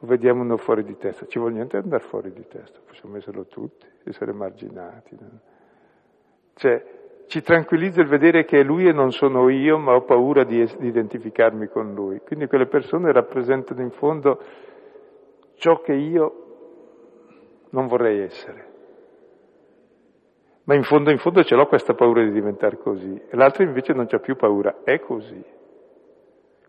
[0.00, 1.26] O vediamo uno fuori di testa?
[1.26, 5.16] Ci vuole niente andare fuori di testa, possiamo esserlo tutti, essere marginati.
[6.54, 6.84] Cioè,
[7.26, 10.64] ci tranquillizza il vedere che è lui e non sono io, ma ho paura di,
[10.78, 12.20] di identificarmi con lui.
[12.20, 14.40] Quindi quelle persone rappresentano in fondo
[15.56, 16.44] ciò che io
[17.70, 18.66] non vorrei essere.
[20.64, 23.94] Ma in fondo, in fondo ce l'ho questa paura di diventare così, e l'altro invece
[23.94, 25.42] non c'ha più paura, è così.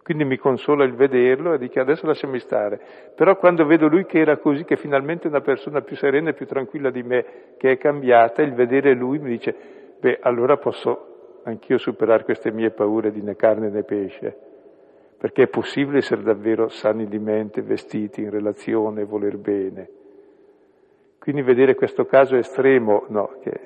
[0.09, 2.81] Quindi mi consola il vederlo e dico adesso lasciami stare.
[3.13, 6.33] Però quando vedo lui che era così, che finalmente è una persona più serena e
[6.33, 7.25] più tranquilla di me,
[7.57, 9.55] che è cambiata, il vedere lui mi dice,
[9.99, 14.35] beh, allora posso anch'io superare queste mie paure di né carne né pesce
[15.15, 19.89] perché è possibile essere davvero sani di mente, vestiti in relazione, voler bene.
[21.19, 23.59] Quindi vedere questo caso estremo, no, che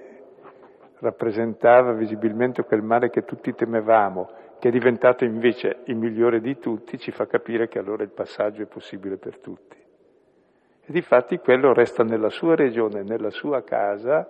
[0.99, 4.29] rappresentava visibilmente quel male che tutti temevamo,
[4.63, 8.61] che è diventato invece il migliore di tutti, ci fa capire che allora il passaggio
[8.61, 9.75] è possibile per tutti.
[9.75, 14.25] E difatti quello resta nella sua regione, nella sua casa,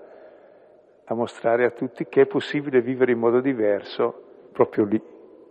[1.06, 5.00] a mostrare a tutti che è possibile vivere in modo diverso proprio lì,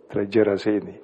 [0.05, 1.01] tra i Geraseni.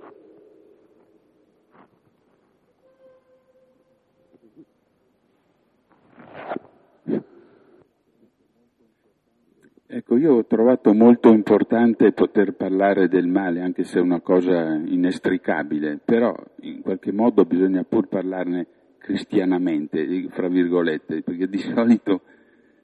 [9.92, 14.76] Ecco, io ho trovato molto importante poter parlare del male, anche se è una cosa
[14.76, 16.32] inestricabile, però
[16.62, 18.68] in qualche modo bisogna pur parlarne
[19.00, 22.22] cristianamente, fra virgolette, perché di solito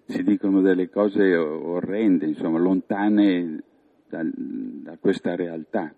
[0.08, 3.62] si dicono delle cose orrende, insomma, lontane
[4.10, 5.94] da, da questa realtà.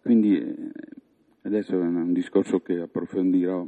[0.00, 0.72] Quindi eh,
[1.42, 3.66] adesso è un discorso che approfondirò.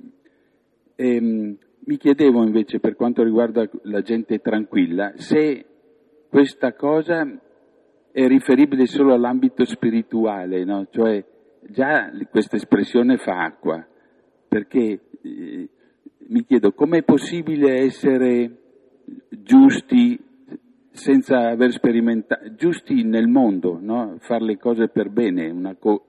[0.95, 5.67] E, ehm, mi chiedevo invece, per quanto riguarda la gente tranquilla, se
[6.29, 7.27] questa cosa
[8.11, 10.87] è riferibile solo all'ambito spirituale, no?
[10.91, 11.25] Cioè,
[11.69, 13.87] già questa espressione fa acqua,
[14.49, 15.69] perché eh,
[16.29, 18.57] mi chiedo com'è possibile essere
[19.29, 20.19] giusti
[20.91, 24.17] senza aver sperimentato, giusti nel mondo, no?
[24.19, 26.09] fare le cose per bene, una co-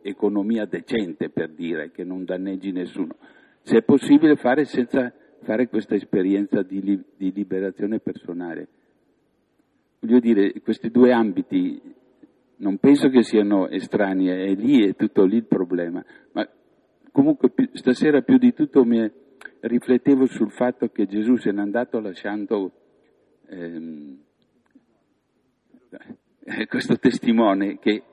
[0.67, 3.15] decente per dire, che non danneggi nessuno.
[3.61, 5.13] Se è possibile fare senza
[5.43, 8.67] fare questa esperienza di, li- di liberazione personale.
[9.99, 11.81] Voglio dire, questi due ambiti
[12.57, 16.03] non penso che siano estranei, è lì, è tutto lì il problema.
[16.31, 16.47] Ma
[17.11, 19.09] comunque stasera più di tutto mi
[19.61, 22.71] riflettevo sul fatto che Gesù se n'è andato lasciando
[23.47, 24.17] ehm,
[26.67, 28.03] questo testimone che,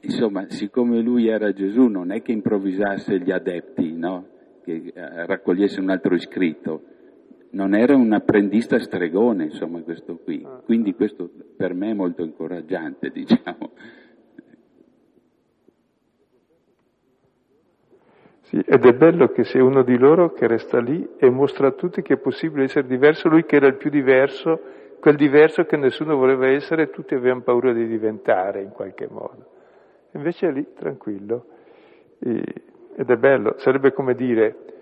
[0.00, 4.28] insomma, siccome lui era Gesù, non è che improvvisasse gli adepti, no?
[4.62, 6.84] che eh, raccogliesse un altro iscritto
[7.52, 10.46] non era un apprendista stregone, insomma, questo qui.
[10.64, 13.70] Quindi questo per me è molto incoraggiante, diciamo.
[18.42, 21.72] Sì, ed è bello che sia uno di loro che resta lì e mostra a
[21.72, 24.60] tutti che è possibile essere diverso, lui che era il più diverso,
[25.00, 29.46] quel diverso che nessuno voleva essere, tutti avevano paura di diventare in qualche modo.
[30.12, 31.46] Invece è lì, tranquillo.
[32.18, 34.81] Ed è bello, sarebbe come dire,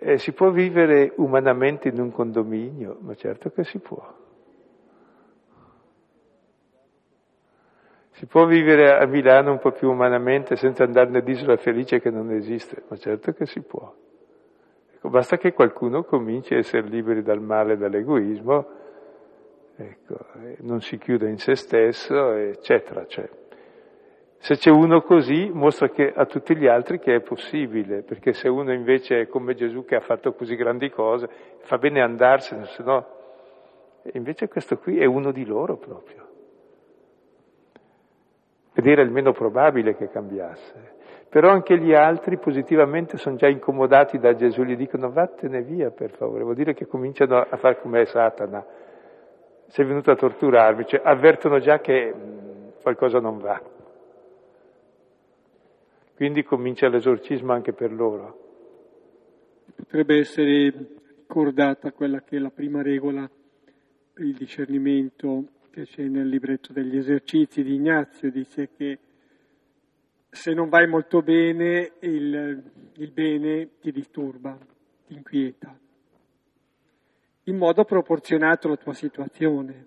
[0.00, 2.98] eh, si può vivere umanamente in un condominio?
[3.00, 4.26] Ma certo che si può.
[8.12, 12.32] Si può vivere a Milano un po' più umanamente senza andare nell'isola felice che non
[12.32, 12.82] esiste?
[12.88, 13.94] Ma certo che si può.
[14.94, 18.66] Ecco, basta che qualcuno cominci a essere liberi dal male e dall'egoismo,
[19.76, 20.16] ecco,
[20.62, 23.06] non si chiuda in se stesso, eccetera.
[23.06, 23.28] Cioè,
[24.38, 28.48] se c'è uno così, mostra che, a tutti gli altri che è possibile, perché se
[28.48, 31.28] uno invece è come Gesù che ha fatto così grandi cose,
[31.60, 33.16] fa bene andarsene, se no...
[34.12, 36.26] Invece questo qui è uno di loro proprio.
[38.72, 40.96] Ed era il meno probabile che cambiasse.
[41.28, 46.12] Però anche gli altri positivamente sono già incomodati da Gesù, gli dicono vattene via per
[46.12, 48.64] favore, vuol dire che cominciano a fare come Satana.
[49.66, 53.60] Sei venuto a torturarmi, cioè avvertono già che mm, qualcosa non va.
[56.18, 59.66] Quindi comincia l'esorcismo anche per loro.
[59.72, 60.68] Potrebbe essere
[61.20, 63.30] ricordata quella che è la prima regola
[64.12, 68.98] per il discernimento che c'è nel libretto degli esercizi di Ignazio, dice che
[70.28, 72.62] se non vai molto bene il,
[72.94, 74.58] il bene ti disturba,
[75.06, 75.78] ti inquieta,
[77.44, 79.86] in modo proporzionato alla tua situazione.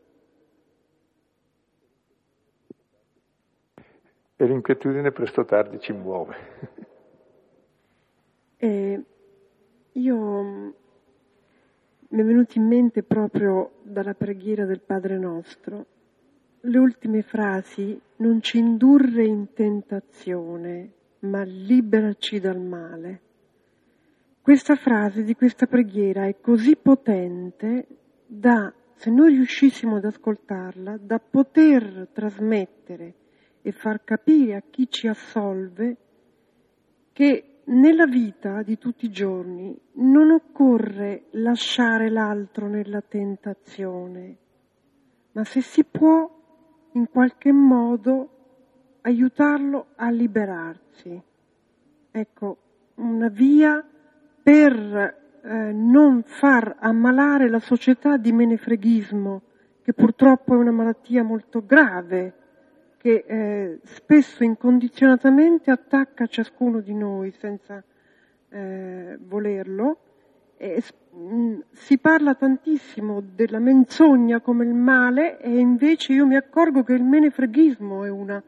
[4.41, 6.35] E l'inquietudine presto tardi ci muove.
[8.63, 9.03] Eh,
[9.93, 15.85] io mi è venuto in mente proprio dalla preghiera del Padre nostro
[16.59, 23.21] le ultime frasi, non ci indurre in tentazione, ma liberaci dal male.
[24.43, 27.87] Questa frase di questa preghiera è così potente
[28.27, 33.15] da, se noi riuscissimo ad ascoltarla, da poter trasmettere
[33.61, 35.97] e far capire a chi ci assolve
[37.13, 44.37] che nella vita di tutti i giorni non occorre lasciare l'altro nella tentazione,
[45.33, 46.29] ma se si può
[46.93, 48.29] in qualche modo
[49.01, 51.21] aiutarlo a liberarsi.
[52.11, 52.57] Ecco,
[52.95, 53.85] una via
[54.43, 59.41] per eh, non far ammalare la società di menefreghismo,
[59.81, 62.40] che purtroppo è una malattia molto grave
[63.01, 67.83] che eh, spesso incondizionatamente attacca ciascuno di noi senza
[68.49, 69.97] eh, volerlo.
[70.55, 76.35] E, mh, mm, si parla tantissimo della menzogna come il male e invece io mi
[76.35, 78.43] accorgo che il menefreghismo è, una,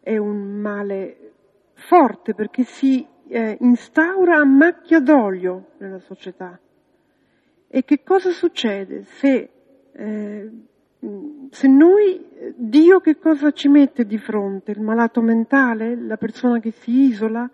[0.00, 1.32] è un male
[1.72, 6.60] forte perché si eh, instaura a macchia d'olio nella società.
[7.66, 9.50] E che cosa succede se,
[9.90, 10.50] eh,
[11.50, 12.24] se noi,
[12.56, 14.72] Dio che cosa ci mette di fronte?
[14.72, 17.48] Il malato mentale, la persona che si isola,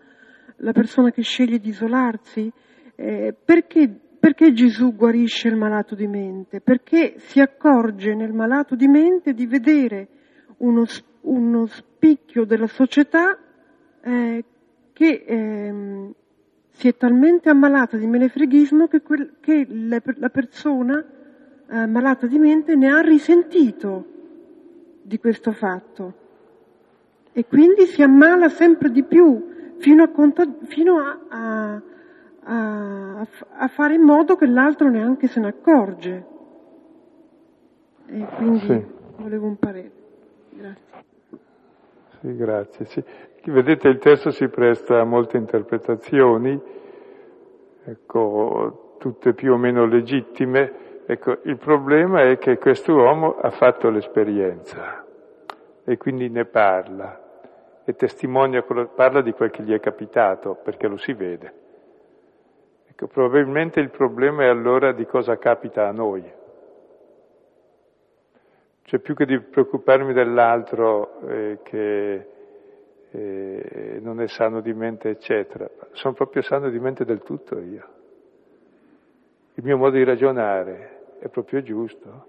[0.57, 2.51] la persona che sceglie di isolarsi?
[2.95, 3.89] Eh, perché,
[4.19, 6.61] perché Gesù guarisce il malato di mente?
[6.61, 10.09] Perché si accorge nel malato di mente di vedere
[10.59, 10.85] uno,
[11.23, 13.39] uno spicchio della società
[14.03, 14.45] eh,
[14.93, 16.13] che ehm,
[16.71, 21.05] si è talmente ammalata di menefreghismo che, quel, che la, la, persona
[21.73, 24.05] eh, malata di mente ne ha risentito
[25.01, 26.21] di questo fatto
[27.33, 31.19] e quindi si ammala sempre di più fino a, conta, fino a,
[32.45, 36.27] a, a, fare in modo che l'altro neanche se ne accorge.
[38.07, 38.85] E quindi sì.
[39.17, 39.91] volevo un parere.
[40.51, 41.05] Grazie.
[42.21, 42.85] Sì, grazie.
[42.85, 43.05] Sì.
[43.45, 46.61] Vedete, il testo si presta a molte interpretazioni,
[47.85, 50.91] ecco, tutte più o meno legittime.
[51.05, 55.05] Ecco, il problema è che questo uomo ha fatto l'esperienza
[55.85, 57.23] e quindi ne parla
[57.85, 61.61] e testimonia, parla di quel che gli è capitato, perché lo si vede.
[62.89, 66.41] Ecco, probabilmente il problema è allora di cosa capita a noi.
[68.83, 72.27] Cioè più che di preoccuparmi dell'altro eh, che
[73.11, 75.69] eh, non è sano di mente, eccetera.
[75.93, 78.01] Sono proprio sano di mente del tutto io.
[79.55, 82.27] Il mio modo di ragionare è proprio giusto.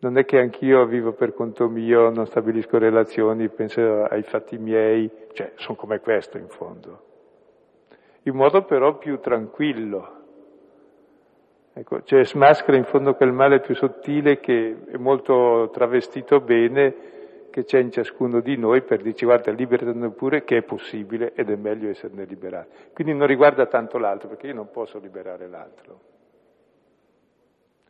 [0.00, 5.08] Non è che anch'io vivo per conto mio, non stabilisco relazioni, penso ai fatti miei,
[5.32, 7.10] cioè sono come questo in fondo.
[8.22, 10.20] In modo però più tranquillo.
[11.72, 16.94] Ecco, cioè smaschera in fondo quel male più sottile che è molto travestito bene
[17.52, 21.50] che c'è in ciascuno di noi per dirci guarda liberatene pure che è possibile ed
[21.50, 22.70] è meglio esserne liberati.
[22.94, 26.00] Quindi non riguarda tanto l'altro perché io non posso liberare l'altro.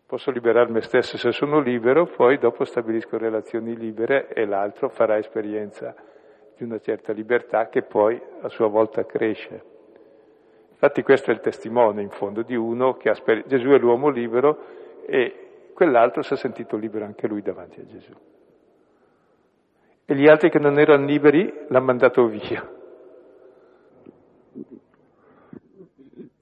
[0.04, 5.16] Posso liberare me stesso se sono libero, poi dopo stabilisco relazioni libere e l'altro farà
[5.16, 5.94] esperienza
[6.56, 9.70] di una certa libertà che poi a sua volta cresce.
[10.70, 14.58] Infatti questo è il testimone in fondo di uno che ha Gesù è l'uomo libero
[15.06, 18.12] e quell'altro si è sentito libero anche lui davanti a Gesù
[20.12, 22.68] e gli altri che non erano liberi l'hanno mandato via.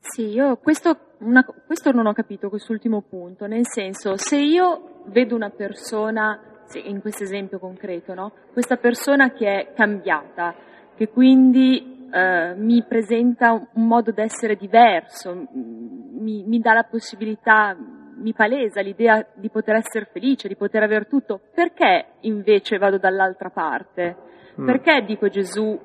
[0.01, 5.37] Sì, io questo, una, questo non ho capito, quest'ultimo punto, nel senso, se io vedo
[5.37, 6.41] una persona,
[6.83, 8.33] in questo esempio concreto, no?
[8.53, 10.53] questa persona che è cambiata,
[10.97, 17.77] che quindi eh, mi presenta un modo d'essere diverso, mi, mi dà la possibilità,
[18.21, 23.51] mi palesa l'idea di poter essere felice, di poter avere tutto, perché invece vado dall'altra
[23.51, 24.17] parte?
[24.61, 24.67] Mm.
[24.67, 25.79] Perché dico Gesù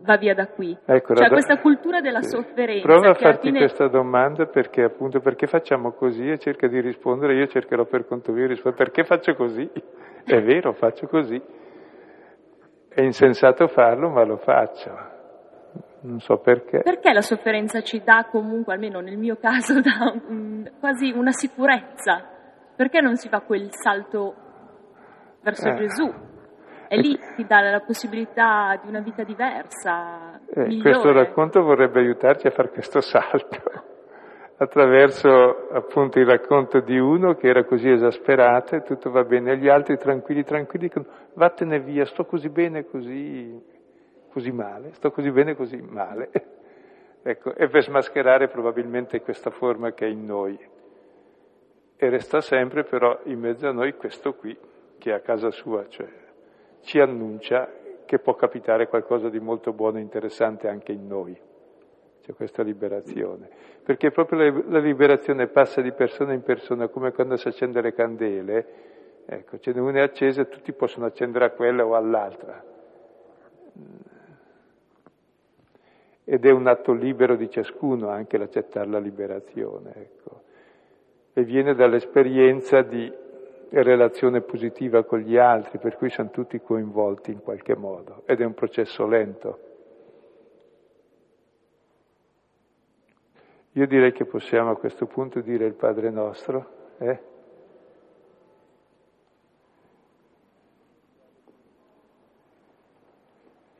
[0.00, 0.76] va via da qui?
[0.84, 1.32] Ecco, cioè do...
[1.34, 2.30] questa cultura della sì.
[2.30, 2.86] sofferenza.
[2.86, 3.58] Prova a farti fine...
[3.58, 8.32] questa domanda perché appunto perché facciamo così e cerca di rispondere, io cercherò per conto
[8.32, 9.68] mio di rispondere perché faccio così?
[10.24, 11.40] È vero, faccio così.
[12.88, 15.11] È insensato farlo, ma lo faccio
[16.02, 16.80] non so perché.
[16.82, 22.28] Perché la sofferenza ci dà comunque, almeno nel mio caso, dà un, quasi una sicurezza?
[22.74, 24.34] Perché non si fa quel salto
[25.42, 25.74] verso eh.
[25.74, 26.30] Gesù?
[26.88, 30.38] E lì ti dà la possibilità di una vita diversa.
[30.54, 33.56] Eh, questo racconto vorrebbe aiutarci a fare questo salto
[34.58, 39.56] attraverso appunto il racconto di uno che era così esasperato e tutto va bene, e
[39.56, 43.58] gli altri tranquilli, tranquilli, dicono vattene via, sto così bene così,
[44.32, 46.30] così male, sto così bene così male.
[47.22, 50.58] ecco, e per smascherare probabilmente questa forma che è in noi.
[51.96, 54.56] E resta sempre però in mezzo a noi questo qui,
[54.98, 56.08] che è a casa sua, cioè
[56.80, 57.70] ci annuncia
[58.04, 61.38] che può capitare qualcosa di molto buono e interessante anche in noi.
[62.22, 63.48] C'è questa liberazione.
[63.82, 67.92] Perché proprio la, la liberazione passa di persona in persona, come quando si accende le
[67.92, 68.66] candele,
[69.26, 72.70] ecco, ce n'è una accesa e tutti possono accendere a quella o all'altra
[76.32, 79.92] ed è un atto libero di ciascuno anche l'accettare la liberazione.
[79.94, 80.40] Ecco.
[81.34, 83.12] E viene dall'esperienza di
[83.68, 88.46] relazione positiva con gli altri, per cui sono tutti coinvolti in qualche modo ed è
[88.46, 89.58] un processo lento.
[93.72, 96.94] Io direi che possiamo a questo punto dire il Padre nostro.
[96.96, 97.31] Eh?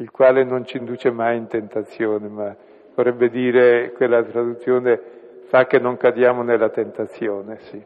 [0.02, 2.56] Il quale non ci induce mai in tentazione, ma
[2.94, 5.00] vorrebbe dire quella traduzione
[5.44, 7.84] fa che non cadiamo nella tentazione, sì.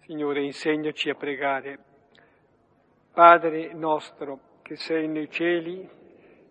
[0.00, 1.78] Signore, insegnaci a pregare.
[3.12, 5.88] Padre nostro che sei nei cieli,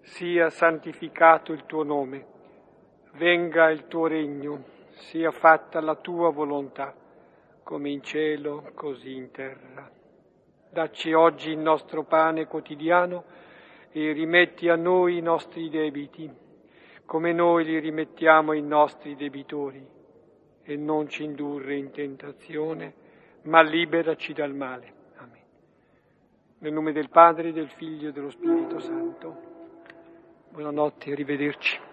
[0.01, 2.25] sia santificato il tuo nome,
[3.13, 6.95] venga il tuo regno, sia fatta la tua volontà,
[7.69, 9.87] come in cielo, così in terra.
[10.71, 13.25] Dacci oggi il nostro pane quotidiano
[13.91, 16.27] e rimetti a noi i nostri debiti,
[17.05, 19.87] come noi li rimettiamo ai nostri debitori,
[20.63, 22.93] e non ci indurre in tentazione,
[23.43, 24.93] ma liberaci dal male.
[25.17, 25.43] Amen.
[26.57, 29.41] Nel nome del Padre, del Figlio e dello Spirito Santo.
[30.49, 31.88] Buonanotte, arrivederci.